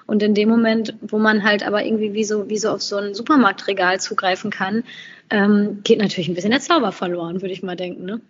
[0.08, 2.95] Und in dem Moment wo man halt aber irgendwie wie so wie so auf so
[2.95, 4.84] ein Supermarktregal zugreifen kann
[5.30, 8.22] ähm, geht natürlich ein bisschen der Zauber verloren würde ich mal denken ne?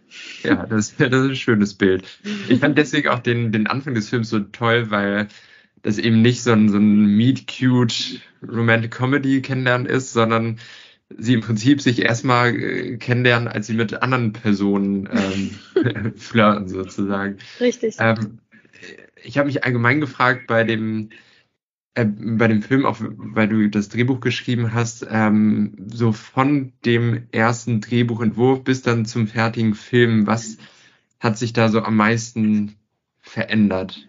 [0.44, 2.04] Ja das, das ist ein schönes Bild.
[2.50, 5.28] Ich fand deswegen auch den den Anfang des Films so toll weil
[5.84, 10.58] das eben nicht so ein so ein meet cute romantic comedy kennenlernen ist sondern
[11.18, 17.38] sie im Prinzip sich erstmal äh, kennenlernen, als sie mit anderen Personen ähm, flirten sozusagen.
[17.60, 17.96] Richtig.
[18.00, 18.40] Ähm,
[19.24, 21.10] ich habe mich allgemein gefragt bei dem
[21.96, 27.28] äh, bei dem Film, auch weil du das Drehbuch geschrieben hast, ähm, so von dem
[27.32, 30.58] ersten Drehbuchentwurf bis dann zum fertigen Film, was
[31.20, 32.76] hat sich da so am meisten
[33.20, 34.08] verändert?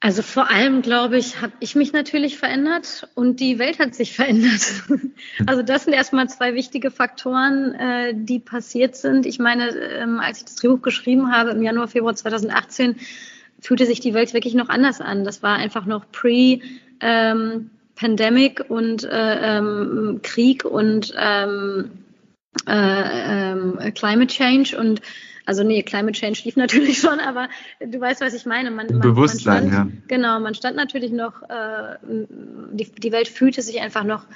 [0.00, 4.12] Also vor allem, glaube ich, habe ich mich natürlich verändert und die Welt hat sich
[4.16, 4.84] verändert.
[5.46, 9.26] Also das sind erstmal zwei wichtige Faktoren, äh, die passiert sind.
[9.26, 12.96] Ich meine, ähm, als ich das Drehbuch geschrieben habe im Januar, Februar 2018,
[13.60, 15.24] fühlte sich die Welt wirklich noch anders an.
[15.24, 16.60] Das war einfach noch pre
[17.00, 21.90] ähm, Pandemic und äh, ähm, Krieg und ähm,
[22.68, 25.02] äh, ähm, Climate Change und
[25.48, 27.48] also nee, Climate Change lief natürlich schon, aber
[27.80, 28.70] du weißt, was ich meine.
[28.70, 29.98] Man, man, Bewusstsein, man stand, ja.
[30.06, 34.26] Genau, man stand natürlich noch, äh, die, die Welt fühlte sich einfach noch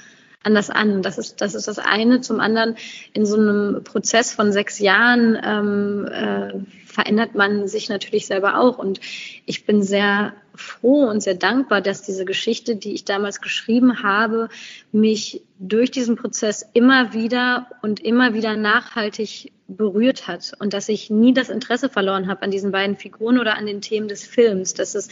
[0.42, 1.03] anders an.
[1.03, 2.22] Das ist, das ist das eine.
[2.22, 2.77] Zum anderen,
[3.12, 8.78] in so einem Prozess von sechs Jahren ähm, äh, verändert man sich natürlich selber auch.
[8.78, 9.00] Und
[9.46, 14.50] ich bin sehr froh und sehr dankbar, dass diese Geschichte, die ich damals geschrieben habe,
[14.92, 21.09] mich durch diesen Prozess immer wieder und immer wieder nachhaltig berührt hat und dass ich
[21.09, 24.74] nie das Interesse verloren habe an diesen beiden Figuren oder an den Themen des Films.
[24.74, 25.09] Dass es,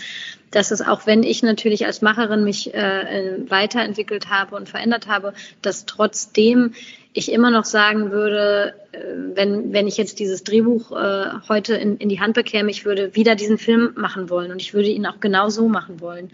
[0.51, 5.33] dass es auch wenn ich natürlich als Macherin mich äh, weiterentwickelt habe und verändert habe,
[5.63, 6.75] dass trotzdem
[7.13, 8.99] ich immer noch sagen würde, äh,
[9.35, 13.15] wenn, wenn ich jetzt dieses Drehbuch äh, heute in, in die Hand bekäme, ich würde
[13.15, 16.31] wieder diesen Film machen wollen und ich würde ihn auch genau so machen wollen.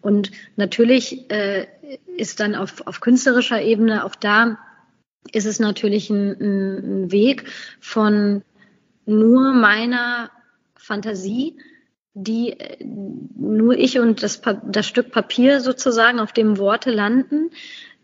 [0.00, 1.66] Und natürlich äh,
[2.16, 4.58] ist dann auf, auf künstlerischer Ebene auch da
[5.32, 7.44] ist es natürlich ein, ein Weg
[7.80, 8.42] von
[9.04, 10.30] nur meiner
[10.76, 11.56] Fantasie,
[12.14, 17.50] die äh, nur ich und das, das Stück Papier sozusagen, auf dem Worte landen,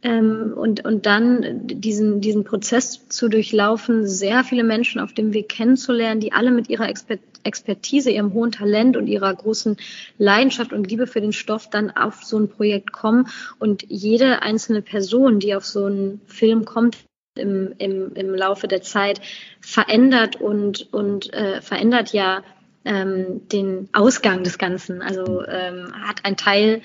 [0.02, 5.48] ähm, und, und dann diesen, diesen Prozess zu durchlaufen, sehr viele Menschen auf dem Weg
[5.48, 9.76] kennenzulernen, die alle mit ihrer Exper Expertise, ihrem hohen Talent und ihrer großen
[10.16, 13.26] Leidenschaft und Liebe für den Stoff dann auf so ein Projekt kommen.
[13.58, 16.98] Und jede einzelne Person, die auf so einen Film kommt,
[17.36, 19.20] im, im, im Laufe der Zeit
[19.60, 22.44] verändert und, und äh, verändert ja
[22.84, 25.02] ähm, den Ausgang des Ganzen.
[25.02, 26.82] Also ähm, hat ein Teil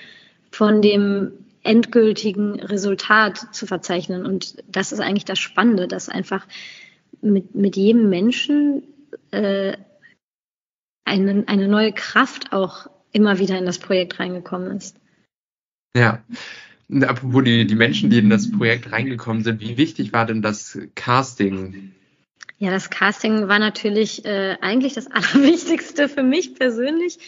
[0.49, 1.33] von dem
[1.67, 4.25] endgültigen Resultat zu verzeichnen.
[4.25, 6.47] Und das ist eigentlich das Spannende, dass einfach
[7.21, 8.83] mit, mit jedem Menschen
[9.31, 9.75] äh,
[11.05, 14.97] eine, eine neue Kraft auch immer wieder in das Projekt reingekommen ist.
[15.95, 16.23] Ja.
[17.01, 20.79] Apropos die, die Menschen, die in das Projekt reingekommen sind, wie wichtig war denn das
[20.95, 21.91] Casting?
[22.59, 27.19] Ja, das Casting war natürlich äh, eigentlich das Allerwichtigste für mich persönlich,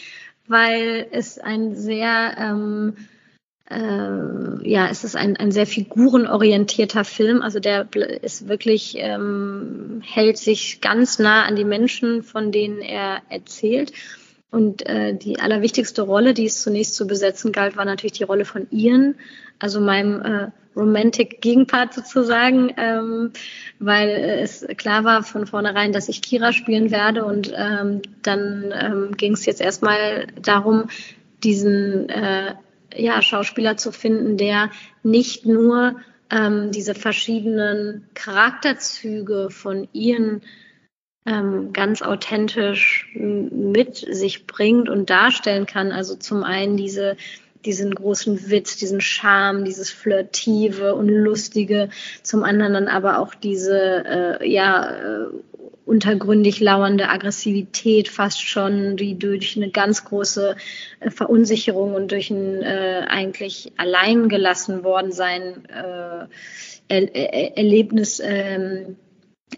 [0.48, 3.02] weil es ein sehr ähm, äh,
[3.70, 7.40] ja, es ist ein, ein sehr figurenorientierter Film.
[7.42, 7.86] Also der
[8.22, 13.92] ist wirklich, ähm, hält sich ganz nah an die Menschen, von denen er erzählt.
[14.50, 18.44] Und äh, die allerwichtigste Rolle, die es zunächst zu besetzen galt, war natürlich die Rolle
[18.44, 19.14] von Ian,
[19.60, 23.32] also meinem äh, Romantic Gegenpart sozusagen, ähm,
[23.78, 27.24] weil es klar war von vornherein, dass ich Kira spielen werde.
[27.24, 30.88] Und ähm, dann ähm, ging es jetzt erstmal darum,
[31.42, 32.54] diesen äh,
[32.96, 34.70] ja, Schauspieler zu finden, der
[35.02, 35.96] nicht nur
[36.30, 40.42] ähm, diese verschiedenen Charakterzüge von ihren
[41.26, 45.92] ähm, ganz authentisch mit sich bringt und darstellen kann.
[45.92, 47.16] Also zum einen diese
[47.64, 51.90] diesen großen Witz, diesen Charme, dieses Flirtive und Lustige,
[52.22, 55.26] zum anderen dann aber auch diese äh, ja äh,
[55.84, 60.56] untergründig lauernde Aggressivität fast schon, die durch eine ganz große
[61.00, 66.26] äh, Verunsicherung und durch ein äh, eigentlich allein gelassen worden sein äh,
[66.90, 68.96] er er Erlebnis ähm,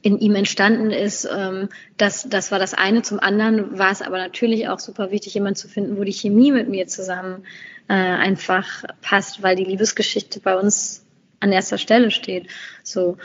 [0.03, 1.29] in ihm entstanden ist.
[1.31, 3.03] Ähm, das, das war das eine.
[3.03, 6.53] Zum anderen war es aber natürlich auch super wichtig, jemanden zu finden, wo die Chemie
[6.53, 7.45] mit mir zusammen
[7.89, 11.05] äh, einfach passt, weil die Liebesgeschichte bei uns
[11.41, 12.49] an erster Stelle steht.
[12.83, 13.17] So.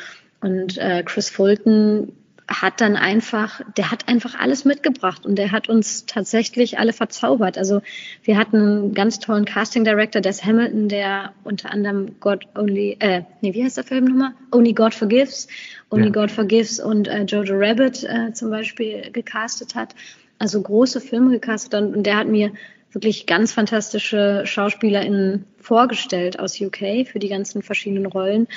[0.42, 2.14] Und äh, Chris Fulton
[2.48, 7.58] hat dann einfach, der hat einfach alles mitgebracht und der hat uns tatsächlich alle verzaubert.
[7.58, 7.82] Also
[8.24, 13.24] wir hatten einen ganz tollen Casting Director, Des Hamilton, der unter anderem God Only, äh,
[13.42, 14.32] nee, wie heißt der Film nochmal?
[14.52, 15.48] Only God Forgives,
[15.90, 16.12] Only ja.
[16.12, 19.94] God Forgives und äh, Jojo Rabbit äh, zum Beispiel gecastet hat.
[20.40, 22.54] Also große Filme gecastet und, und der hat mir
[22.92, 28.48] wirklich ganz fantastische SchauspielerInnen vorgestellt aus UK für die ganzen verschiedenen Rollen.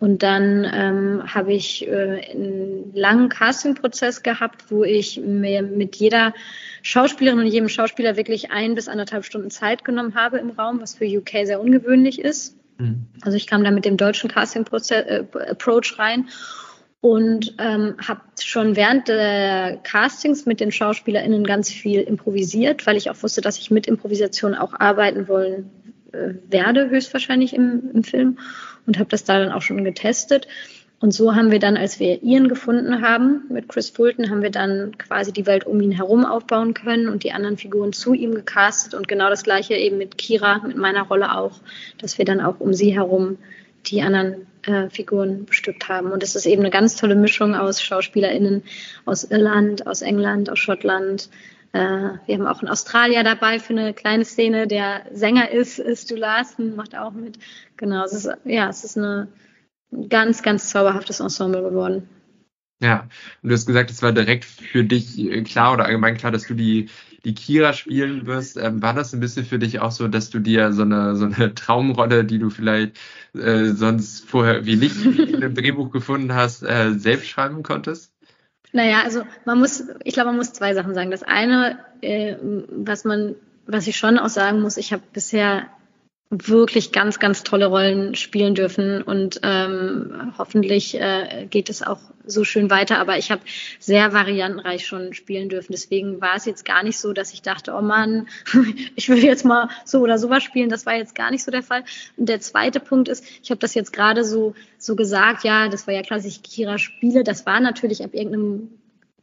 [0.00, 6.32] Und dann ähm, habe ich äh, einen langen Castingprozess gehabt, wo ich mir mit jeder
[6.80, 10.94] Schauspielerin und jedem Schauspieler wirklich ein bis anderthalb Stunden Zeit genommen habe im Raum, was
[10.94, 12.56] für UK sehr ungewöhnlich ist.
[12.78, 13.08] Mhm.
[13.20, 16.30] Also ich kam da mit dem deutschen Casting-Approach äh, rein
[17.02, 23.10] und ähm, habe schon während der Castings mit den SchauspielerInnen ganz viel improvisiert, weil ich
[23.10, 25.70] auch wusste, dass ich mit Improvisation auch arbeiten wollen
[26.12, 28.38] äh, werde, höchstwahrscheinlich im, im Film
[28.90, 30.48] und habe das da dann auch schon getestet.
[30.98, 34.50] Und so haben wir dann, als wir Ian gefunden haben mit Chris Fulton, haben wir
[34.50, 38.34] dann quasi die Welt um ihn herum aufbauen können und die anderen Figuren zu ihm
[38.34, 41.60] gecastet und genau das gleiche eben mit Kira, mit meiner Rolle auch,
[41.98, 43.38] dass wir dann auch um sie herum
[43.86, 46.10] die anderen äh, Figuren bestückt haben.
[46.10, 48.64] Und es ist eben eine ganz tolle Mischung aus SchauspielerInnen
[49.04, 51.30] aus Irland, aus England, aus Schottland,
[51.72, 56.16] wir haben auch einen Australier dabei für eine kleine Szene, der Sänger ist, ist Stu
[56.16, 57.38] Larsen, macht auch mit.
[57.76, 59.28] Genau, es ist, ja, es ist eine
[60.08, 62.08] ganz, ganz zauberhaftes Ensemble geworden.
[62.82, 63.08] Ja,
[63.42, 66.46] und du hast gesagt, es war direkt für dich äh, klar oder allgemein klar, dass
[66.46, 66.88] du die,
[67.26, 68.56] die Kira spielen wirst.
[68.56, 71.26] Ähm, war das ein bisschen für dich auch so, dass du dir so eine, so
[71.26, 72.98] eine Traumrolle, die du vielleicht
[73.34, 78.14] äh, sonst vorher wie nicht in einem Drehbuch gefunden hast, äh, selbst schreiben konntest?
[78.72, 81.10] Naja, also man muss, ich glaube, man muss zwei Sachen sagen.
[81.10, 83.34] Das eine, äh, was man,
[83.66, 85.66] was ich schon auch sagen muss, ich habe bisher
[86.30, 92.44] wirklich ganz, ganz tolle Rollen spielen dürfen und ähm, hoffentlich äh, geht es auch so
[92.44, 92.98] schön weiter.
[92.98, 93.42] Aber ich habe
[93.80, 95.72] sehr variantenreich schon spielen dürfen.
[95.72, 98.28] Deswegen war es jetzt gar nicht so, dass ich dachte, oh Mann,
[98.94, 100.70] ich will jetzt mal so oder sowas spielen.
[100.70, 101.82] Das war jetzt gar nicht so der Fall.
[102.16, 105.88] Und der zweite Punkt ist, ich habe das jetzt gerade so so gesagt, ja, das
[105.88, 107.24] war ja klar, dass ich Kira spiele.
[107.24, 108.70] Das war natürlich ab irgendeinem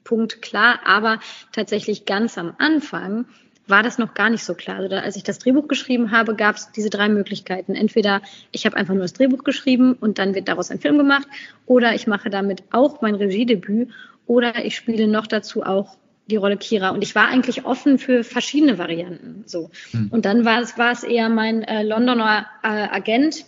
[0.03, 1.19] Punkt klar, aber
[1.53, 3.25] tatsächlich ganz am Anfang
[3.67, 4.77] war das noch gar nicht so klar.
[4.77, 7.75] Also da, als ich das Drehbuch geschrieben habe, gab es diese drei Möglichkeiten.
[7.75, 11.27] Entweder ich habe einfach nur das Drehbuch geschrieben und dann wird daraus ein Film gemacht,
[11.65, 13.89] oder ich mache damit auch mein Regiedebüt,
[14.25, 16.89] oder ich spiele noch dazu auch die Rolle Kira.
[16.89, 19.43] Und ich war eigentlich offen für verschiedene Varianten.
[19.45, 19.69] So.
[19.91, 20.09] Hm.
[20.11, 23.45] Und dann war es, war es eher mein äh, Londoner äh, Agent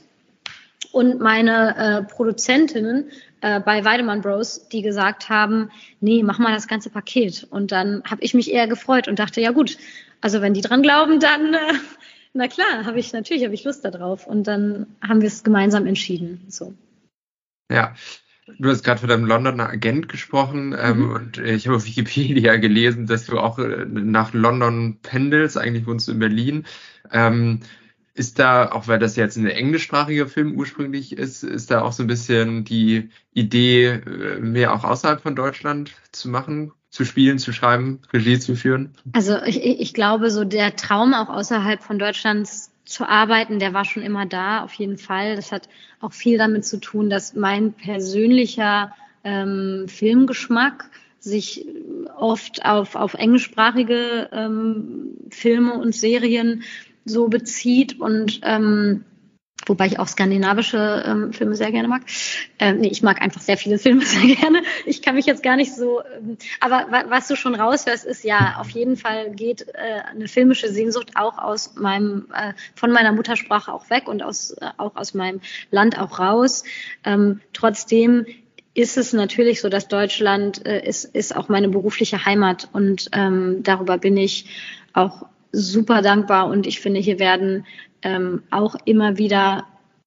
[0.91, 6.67] und meine äh, Produzentinnen äh, bei Weidemann Bros, die gesagt haben, nee, mach mal das
[6.67, 7.47] ganze Paket.
[7.49, 9.77] Und dann habe ich mich eher gefreut und dachte, ja gut,
[10.21, 11.73] also wenn die dran glauben, dann, äh,
[12.33, 14.27] na klar, habe ich natürlich, habe ich Lust darauf.
[14.27, 16.45] Und dann haben wir es gemeinsam entschieden.
[16.49, 16.73] So.
[17.71, 17.95] Ja.
[18.57, 21.11] Du hast gerade von deinem Londoner Agent gesprochen ähm, mhm.
[21.11, 25.55] und ich habe auf Wikipedia gelesen, dass du auch äh, nach London pendelst.
[25.55, 26.65] Eigentlich wohnst du in Berlin.
[27.11, 27.59] Ähm,
[28.15, 32.03] ist da, auch weil das jetzt ein englischsprachiger Film ursprünglich ist, ist da auch so
[32.03, 36.73] ein bisschen die Idee, äh, mehr auch außerhalb von Deutschland zu machen?
[36.99, 38.89] Zu spielen, zu schreiben, Regie zu führen?
[39.13, 43.85] Also ich, ich glaube, so der Traum auch außerhalb von Deutschlands zu arbeiten, der war
[43.85, 45.37] schon immer da, auf jeden Fall.
[45.37, 45.69] Das hat
[46.01, 51.65] auch viel damit zu tun, dass mein persönlicher ähm, Filmgeschmack sich
[52.17, 56.63] oft auf, auf englischsprachige ähm, Filme und Serien
[57.05, 59.05] so bezieht und ähm,
[59.69, 62.01] wobei ich auch skandinavische ähm, Filme sehr gerne mag.
[62.57, 64.63] Ähm, nee, ich mag einfach sehr viele Filme sehr gerne.
[64.85, 68.57] Ich kann mich jetzt gar nicht so, ähm, aber was du schon raushörst, ist ja,
[68.59, 73.71] auf jeden Fall geht äh, eine filmische Sehnsucht auch aus meinem, äh, von meiner Muttersprache
[73.71, 76.63] auch weg und aus, äh, auch aus meinem Land auch raus.
[77.05, 78.25] Ähm, trotzdem
[78.73, 83.61] ist es natürlich so, dass Deutschland äh, ist, ist auch meine berufliche Heimat und ähm,
[83.63, 84.45] darüber bin ich
[84.93, 87.65] auch super dankbar und ich finde, hier werden
[88.01, 89.65] ähm, auch immer wieder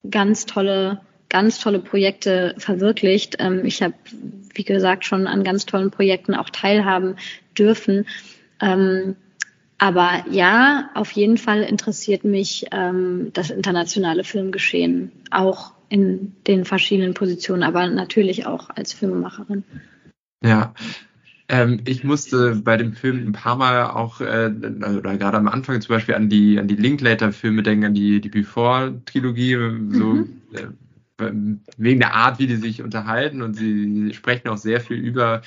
[0.08, 3.36] ganz tolle, ganz tolle Projekte verwirklicht.
[3.38, 3.94] Ähm, ich habe,
[4.54, 7.16] wie gesagt, schon an ganz tollen Projekten auch teilhaben
[7.56, 8.06] dürfen.
[8.60, 9.16] Ähm,
[9.78, 17.14] aber ja, auf jeden Fall interessiert mich ähm, das internationale Filmgeschehen, auch in den verschiedenen
[17.14, 19.64] Positionen, aber natürlich auch als Filmemacherin.
[20.44, 20.72] Ja,
[21.48, 24.50] ähm, ich musste bei dem Film ein paar Mal auch, äh,
[24.98, 28.28] oder gerade am Anfang zum Beispiel an die, an die Linklater-Filme denken, an die, die
[28.28, 29.54] Before-Trilogie,
[29.90, 30.28] so mhm.
[30.52, 31.30] äh,
[31.76, 35.42] wegen der Art, wie die sich unterhalten und sie, sie sprechen auch sehr viel über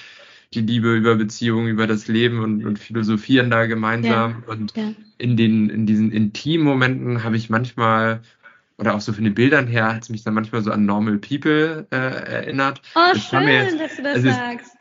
[0.53, 4.43] die Liebe, über Beziehungen, über das Leben und, und philosophieren da gemeinsam.
[4.45, 4.93] Ja, und ja.
[5.17, 8.21] in den, in diesen intimen Momenten habe ich manchmal
[8.77, 11.17] oder auch so von den Bildern her hat es mich dann manchmal so an Normal
[11.17, 12.81] People äh, erinnert.
[12.95, 14.77] Oh, das schön, jetzt, dass du das also sagst.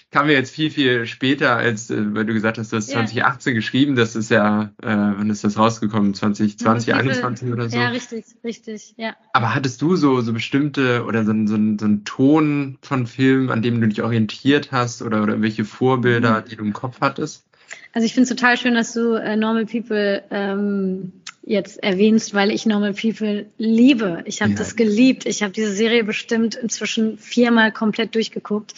[0.10, 2.98] kam mir jetzt viel, viel später, als äh, weil du gesagt hast, du hast ja.
[2.98, 3.96] 2018 geschrieben.
[3.96, 6.12] Das ist ja, äh, wann ist das rausgekommen?
[6.14, 7.76] 2020, 2021 oder so?
[7.76, 9.16] Ja, richtig, richtig, ja.
[9.32, 13.62] Aber hattest du so, so bestimmte oder so, so, so einen Ton von Filmen, an
[13.62, 16.44] dem du dich orientiert hast oder, oder welche Vorbilder, mhm.
[16.50, 17.48] die du im Kopf hattest?
[17.92, 21.12] Also ich finde es total schön, dass du äh, Normal People ähm,
[21.48, 24.22] jetzt erwähnst, weil ich Normal People liebe.
[24.26, 24.58] Ich habe ja.
[24.58, 25.24] das geliebt.
[25.24, 28.74] Ich habe diese Serie bestimmt inzwischen viermal komplett durchgeguckt.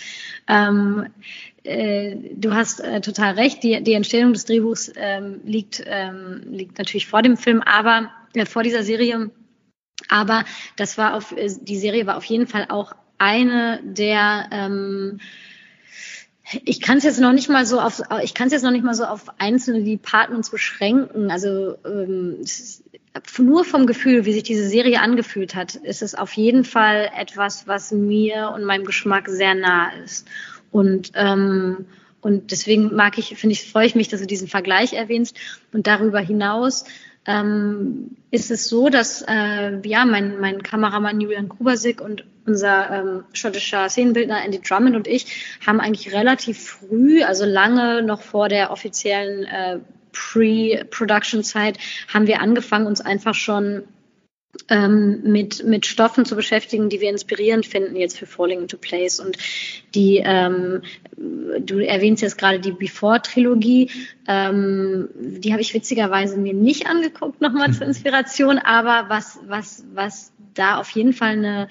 [0.46, 1.06] Ähm,
[1.64, 3.64] äh, du hast äh, total recht.
[3.64, 8.46] Die, die Entstehung des Drehbuchs ähm, liegt, ähm, liegt natürlich vor dem Film, aber äh,
[8.46, 9.30] vor dieser Serie.
[10.08, 10.44] Aber
[10.76, 15.18] das war auf äh, die Serie war auf jeden Fall auch eine der ähm,
[16.64, 18.84] ich kann es jetzt noch nicht mal so auf, ich kann es jetzt noch nicht
[18.84, 21.30] mal so auf einzelne Departments beschränken.
[21.30, 22.44] Also ähm,
[23.38, 27.66] nur vom Gefühl, wie sich diese Serie angefühlt hat, ist es auf jeden Fall etwas,
[27.66, 30.26] was mir und meinem Geschmack sehr nah ist.
[30.70, 31.86] Und ähm,
[32.22, 35.36] und deswegen mag ich, finde ich, freue ich mich, dass du diesen Vergleich erwähnst.
[35.72, 36.84] Und darüber hinaus
[37.26, 43.24] ähm, ist es so, dass äh, ja mein, mein Kameramann Julian Grubasik und unser ähm,
[43.32, 48.70] schottischer Szenenbildner Andy Drummond und ich haben eigentlich relativ früh, also lange noch vor der
[48.70, 49.78] offiziellen äh,
[50.12, 51.78] Pre-Production-Zeit,
[52.12, 53.84] haben wir angefangen, uns einfach schon
[54.68, 59.20] ähm, mit, mit Stoffen zu beschäftigen, die wir inspirierend finden jetzt für Falling into Place.
[59.20, 59.36] Und
[59.94, 60.82] die, ähm,
[61.16, 63.90] du erwähnst jetzt gerade die Before-Trilogie,
[64.26, 70.32] ähm, die habe ich witzigerweise mir nicht angeguckt, nochmal zur Inspiration, aber was, was, was
[70.54, 71.68] da auf jeden Fall eine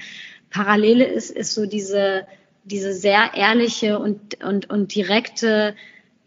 [0.49, 2.25] Parallele ist, ist so diese,
[2.63, 5.75] diese sehr ehrliche und, und, und direkte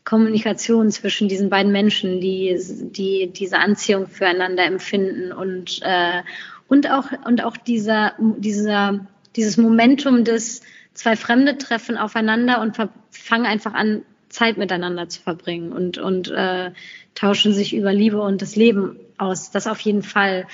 [0.05, 2.59] Kommunikation zwischen diesen beiden Menschen, die,
[2.91, 6.23] die diese Anziehung füreinander empfinden und, äh,
[6.69, 10.63] und auch, und auch dieser, dieser, dieses Momentum des
[10.95, 12.77] zwei Fremde treffen aufeinander und
[13.11, 16.73] fangen einfach an, Zeit miteinander zu verbringen und, und äh,
[17.15, 19.51] tauschen sich über Liebe und das Leben aus.
[19.51, 20.47] Das auf jeden Fall.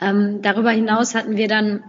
[0.00, 1.82] Ähm, darüber hinaus hatten wir dann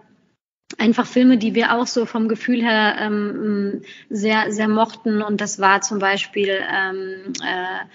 [0.77, 5.21] einfach Filme, die wir auch so vom Gefühl her ähm, sehr, sehr mochten.
[5.21, 7.85] Und das war zum Beispiel ähm, äh,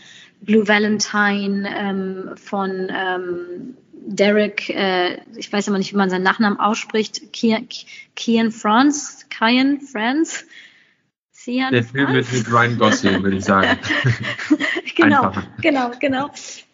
[0.41, 6.59] Blue Valentine ähm, von ähm, Derek, äh, ich weiß aber nicht, wie man seinen Nachnamen
[6.59, 7.69] ausspricht, Kian,
[8.17, 10.45] Kian France, Kian France.
[11.33, 13.79] Cian Der Film mit, mit Ryan Gosling, würde ich sagen.
[14.97, 15.47] genau, Einfacher.
[15.61, 16.31] genau, genau.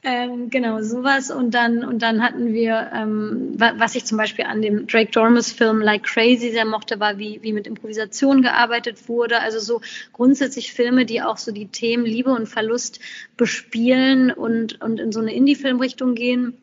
[0.08, 1.32] Ähm, genau, sowas.
[1.32, 5.50] Und dann, und dann hatten wir, ähm, was ich zum Beispiel an dem Drake Dormus
[5.50, 9.40] Film Like Crazy sehr mochte, war, wie, wie mit Improvisation gearbeitet wurde.
[9.40, 9.80] Also so
[10.12, 13.00] grundsätzlich Filme, die auch so die Themen Liebe und Verlust
[13.36, 16.56] bespielen und, und in so eine Indie-Filmrichtung gehen.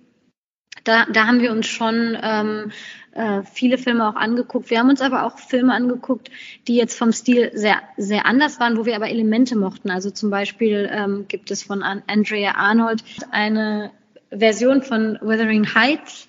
[0.85, 2.71] Da, da haben wir uns schon ähm,
[3.15, 4.69] äh, viele Filme auch angeguckt.
[4.69, 6.29] Wir haben uns aber auch Filme angeguckt,
[6.67, 9.89] die jetzt vom Stil sehr, sehr anders waren, wo wir aber Elemente mochten.
[9.91, 13.91] Also zum Beispiel ähm, gibt es von Andrea Arnold eine
[14.31, 16.27] Version von Wuthering Heights,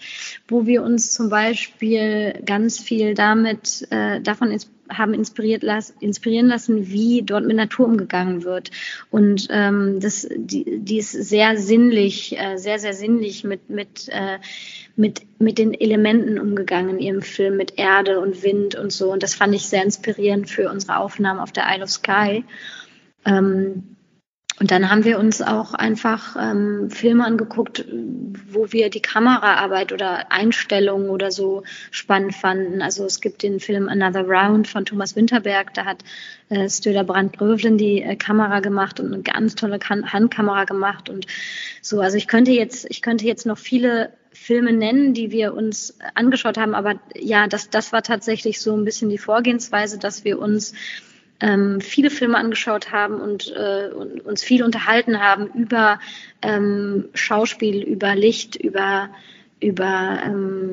[0.48, 6.48] wo wir uns zum Beispiel ganz viel damit äh, davon ins, haben inspiriert las, inspirieren
[6.48, 8.70] lassen, wie dort mit Natur umgegangen wird.
[9.10, 14.38] Und ähm, das, die, die ist sehr sinnlich, äh, sehr, sehr sinnlich mit, mit, äh,
[14.96, 19.12] mit, mit den Elementen umgegangen in ihrem Film, mit Erde und Wind und so.
[19.12, 22.44] Und das fand ich sehr inspirierend für unsere Aufnahmen auf der Isle of Sky.
[23.24, 23.93] Ähm,
[24.60, 27.84] und dann haben wir uns auch einfach ähm, Filme angeguckt,
[28.48, 32.80] wo wir die Kameraarbeit oder Einstellungen oder so spannend fanden.
[32.80, 36.04] Also es gibt den Film Another Round von Thomas Winterberg, da hat
[36.50, 41.08] äh, Stöder Brandt Grövlen die äh, Kamera gemacht und eine ganz tolle kan Handkamera gemacht
[41.08, 41.26] und
[41.82, 42.00] so.
[42.00, 46.58] Also ich könnte jetzt, ich könnte jetzt noch viele Filme nennen, die wir uns angeschaut
[46.58, 50.74] haben, aber ja, das, das war tatsächlich so ein bisschen die Vorgehensweise, dass wir uns
[51.44, 56.00] ähm, viele Filme angeschaut haben und, äh, und, uns viel unterhalten haben über
[56.40, 59.10] ähm, Schauspiel, über Licht, über,
[59.60, 60.72] über ähm,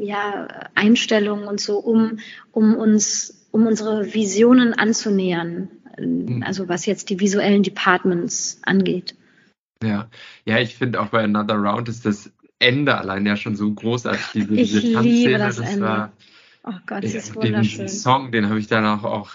[0.00, 2.20] ja, Einstellungen und so, um,
[2.52, 5.68] um uns, um unsere Visionen anzunähern.
[5.98, 6.42] Mhm.
[6.42, 9.14] Also was jetzt die visuellen Departments angeht.
[9.84, 10.08] Ja,
[10.46, 14.22] ja, ich finde auch bei Another Round ist das Ende allein ja schon so großartig.
[14.32, 15.86] Diese, ich diese liebe das, das Ende.
[15.86, 16.12] War,
[16.64, 17.80] oh Gott, das ist wunderschön.
[17.80, 19.30] Den Song, den habe ich danach auch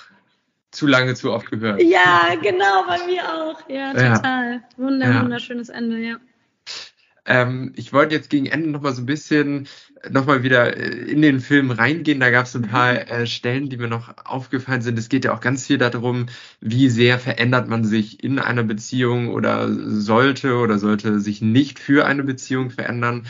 [0.73, 1.81] zu lange, zu oft gehört.
[1.81, 3.69] Ja, genau, bei mir auch.
[3.69, 4.53] Ja, total.
[4.53, 4.61] Ja.
[4.77, 5.21] Wunder, ja.
[5.21, 6.17] Wunderschönes Ende, ja.
[7.25, 9.67] Ähm, ich wollte jetzt gegen Ende nochmal so ein bisschen
[10.09, 12.19] nochmal wieder äh, in den Film reingehen.
[12.19, 12.99] Da gab es ein paar mhm.
[12.99, 14.99] äh, Stellen, die mir noch aufgefallen sind.
[14.99, 16.25] Es geht ja auch ganz viel darum,
[16.59, 22.05] wie sehr verändert man sich in einer Beziehung oder sollte oder sollte sich nicht für
[22.05, 23.25] eine Beziehung verändern.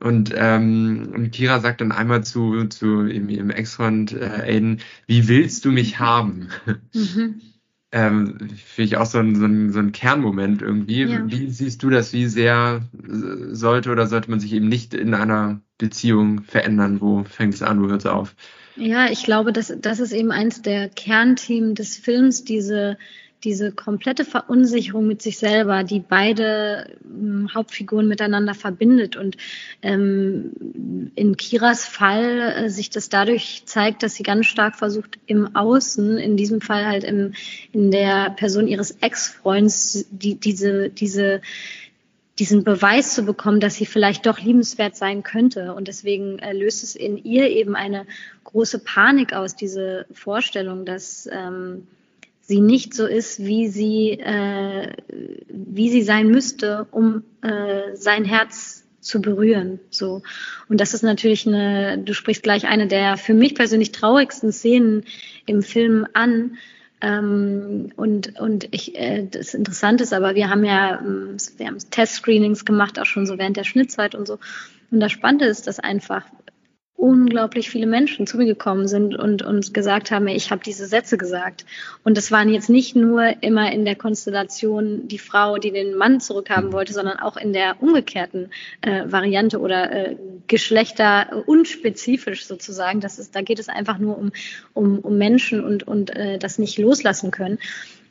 [0.00, 5.64] Und, ähm, und Kira sagt dann einmal zu, zu ihrem, Ex-Freund äh, Aiden, wie willst
[5.64, 6.48] du mich haben?
[6.92, 7.40] Mhm.
[7.92, 11.04] ähm, Finde ich auch so ein, so ein, so ein Kernmoment irgendwie.
[11.04, 11.22] Ja.
[11.26, 12.12] Wie siehst du das?
[12.12, 17.00] Wie sehr sollte oder sollte man sich eben nicht in einer Beziehung verändern?
[17.00, 18.34] Wo fängt es an, wo hört es auf?
[18.76, 22.98] Ja, ich glaube, das, das ist eben eins der Kernthemen des Films, diese
[23.44, 29.16] diese komplette Verunsicherung mit sich selber, die beide ähm, Hauptfiguren miteinander verbindet.
[29.16, 29.36] Und
[29.82, 35.54] ähm, in Kiras Fall äh, sich das dadurch zeigt, dass sie ganz stark versucht, im
[35.54, 37.34] Außen, in diesem Fall halt im,
[37.72, 41.42] in der Person ihres Ex-Freunds, die, diese, diese,
[42.38, 45.74] diesen Beweis zu bekommen, dass sie vielleicht doch liebenswert sein könnte.
[45.74, 48.06] Und deswegen äh, löst es in ihr eben eine
[48.44, 51.86] große Panik aus, diese Vorstellung, dass ähm,
[52.46, 54.92] sie nicht so ist, wie sie, äh,
[55.48, 59.80] wie sie sein müsste, um äh, sein Herz zu berühren.
[59.90, 60.22] So.
[60.68, 65.04] Und das ist natürlich eine, du sprichst gleich eine der für mich persönlich traurigsten Szenen
[65.46, 66.56] im Film an.
[67.00, 71.78] Ähm, und und ich, äh, das Interessante ist aber, wir haben ja, ähm, wir haben
[71.90, 74.38] Test-Screenings gemacht, auch schon so während der Schnittzeit und so.
[74.90, 76.24] Und das Spannende ist, dass einfach
[76.96, 81.18] unglaublich viele Menschen zu mir gekommen sind und, und gesagt haben, ich habe diese Sätze
[81.18, 81.66] gesagt.
[82.04, 86.20] Und das waren jetzt nicht nur immer in der Konstellation die Frau, die den Mann
[86.20, 90.16] zurückhaben wollte, sondern auch in der umgekehrten äh, Variante oder äh,
[90.46, 93.00] Geschlechter unspezifisch sozusagen.
[93.00, 94.32] Das ist, da geht es einfach nur um,
[94.72, 97.58] um, um Menschen und, und äh, das nicht loslassen können.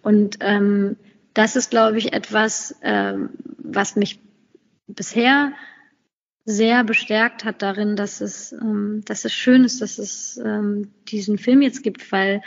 [0.03, 0.95] Und ähm,
[1.33, 4.19] das ist, glaube ich, etwas, ähm, was mich
[4.88, 5.53] bisher
[6.46, 11.39] sehr bestärkt hat darin, dass es, ähm, dass es schön ist, dass es ähm, diesen
[11.39, 12.41] Film jetzt gibt, weil,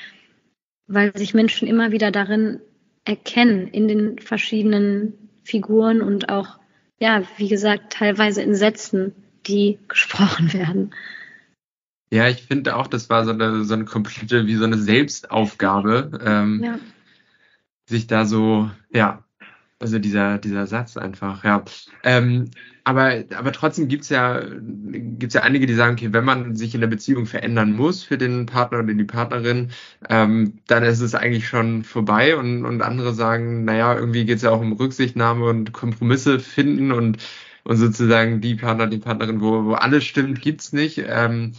[0.86, 2.60] weil sich Menschen immer wieder darin
[3.04, 6.58] erkennen, in den verschiedenen Figuren und auch,
[7.00, 9.14] ja, wie gesagt, teilweise in Sätzen,
[9.46, 10.94] die gesprochen werden.
[12.10, 16.20] Ja, ich finde auch, das war so eine, so eine komplette, wie so eine Selbstaufgabe,
[16.24, 16.78] ähm, ja.
[17.86, 19.24] sich da so, ja,
[19.80, 21.64] also dieser, dieser Satz einfach, ja.
[22.02, 22.50] Ähm,
[22.84, 26.80] aber, aber trotzdem gibt's ja, gibt's ja einige, die sagen, okay, wenn man sich in
[26.80, 29.70] der Beziehung verändern muss für den Partner oder die Partnerin,
[30.08, 32.36] ähm, dann ist es eigentlich schon vorbei.
[32.36, 37.18] Und, und andere sagen, naja, irgendwie geht's ja auch um Rücksichtnahme und Kompromisse finden und,
[37.64, 41.04] und sozusagen die Partner, die Partnerin, wo, wo alles stimmt, gibt's nicht.
[41.06, 41.52] Ähm,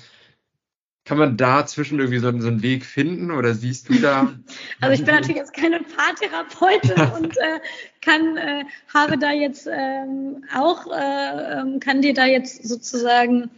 [1.09, 4.31] kann man dazwischen irgendwie so, so einen Weg finden oder siehst du da?
[4.79, 7.59] Also ich bin natürlich jetzt keine Paartherapeutin und äh,
[7.99, 13.49] kann, äh, habe da jetzt ähm, auch, äh, ähm, kann dir da jetzt sozusagen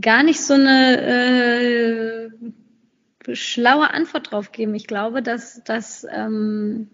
[0.00, 2.30] gar nicht so eine
[3.26, 4.76] äh, schlaue Antwort drauf geben.
[4.76, 6.88] Ich glaube, dass, dass ähm,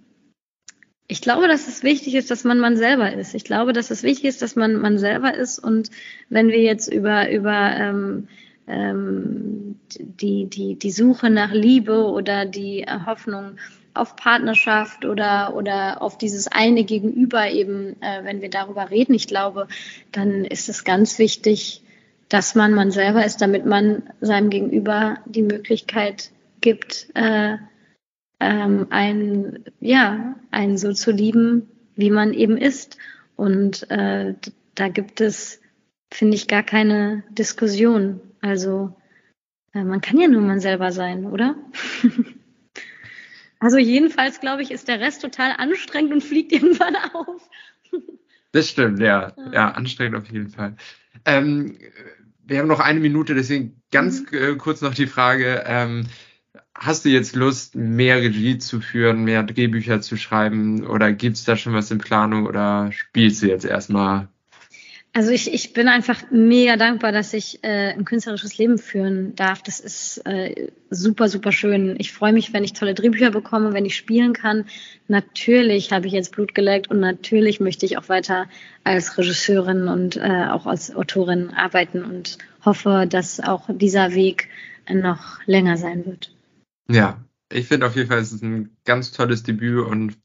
[1.06, 3.34] ich glaube, dass es wichtig ist, dass man man selber ist.
[3.34, 5.58] Ich glaube, dass es wichtig ist, dass man man selber ist.
[5.58, 5.90] Und
[6.30, 8.28] wenn wir jetzt über über ähm,
[8.68, 13.56] ähm, die, die, die Suche nach Liebe oder die Hoffnung
[13.94, 19.26] auf Partnerschaft oder, oder auf dieses eine Gegenüber eben, äh, wenn wir darüber reden, ich
[19.26, 19.68] glaube,
[20.12, 21.82] dann ist es ganz wichtig,
[22.28, 27.56] dass man man selber ist, damit man seinem Gegenüber die Möglichkeit gibt, äh,
[28.40, 32.98] ähm, ein, ja, einen so zu lieben, wie man eben ist.
[33.36, 34.34] Und äh,
[34.74, 35.60] da gibt es,
[36.12, 38.20] finde ich, gar keine Diskussion.
[38.40, 38.96] Also
[39.72, 41.56] äh, man kann ja nur man selber sein, oder?
[43.58, 47.48] also jedenfalls, glaube ich, ist der Rest total anstrengend und fliegt irgendwann auf.
[48.52, 49.32] das stimmt, ja.
[49.52, 50.76] Ja, anstrengend auf jeden Fall.
[51.24, 51.78] Ähm,
[52.44, 54.38] wir haben noch eine Minute, deswegen ganz mhm.
[54.38, 55.64] äh, kurz noch die Frage.
[55.66, 56.06] Ähm,
[56.74, 61.44] hast du jetzt Lust, mehr Regie zu führen, mehr Drehbücher zu schreiben oder gibt es
[61.44, 64.28] da schon was in Planung oder spielst du jetzt erstmal
[65.14, 69.62] also ich, ich bin einfach mega dankbar, dass ich äh, ein künstlerisches Leben führen darf.
[69.62, 71.96] Das ist äh, super, super schön.
[71.98, 74.66] Ich freue mich, wenn ich tolle Drehbücher bekomme, wenn ich spielen kann.
[75.08, 78.46] Natürlich habe ich jetzt Blut geleckt und natürlich möchte ich auch weiter
[78.84, 84.48] als Regisseurin und äh, auch als Autorin arbeiten und hoffe, dass auch dieser Weg
[84.88, 86.32] noch länger sein wird.
[86.90, 87.18] Ja,
[87.50, 90.16] ich finde auf jeden Fall, es ist ein ganz tolles Debüt und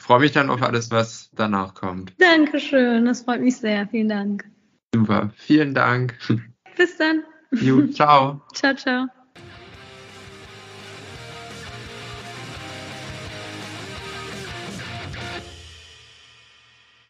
[0.00, 2.12] freue mich dann auf alles, was danach kommt.
[2.18, 3.86] Dankeschön, das freut mich sehr.
[3.88, 4.44] Vielen Dank.
[4.94, 6.18] Super, vielen Dank.
[6.76, 7.22] Bis dann.
[7.52, 8.42] Jo, ciao.
[8.52, 9.06] ciao, ciao.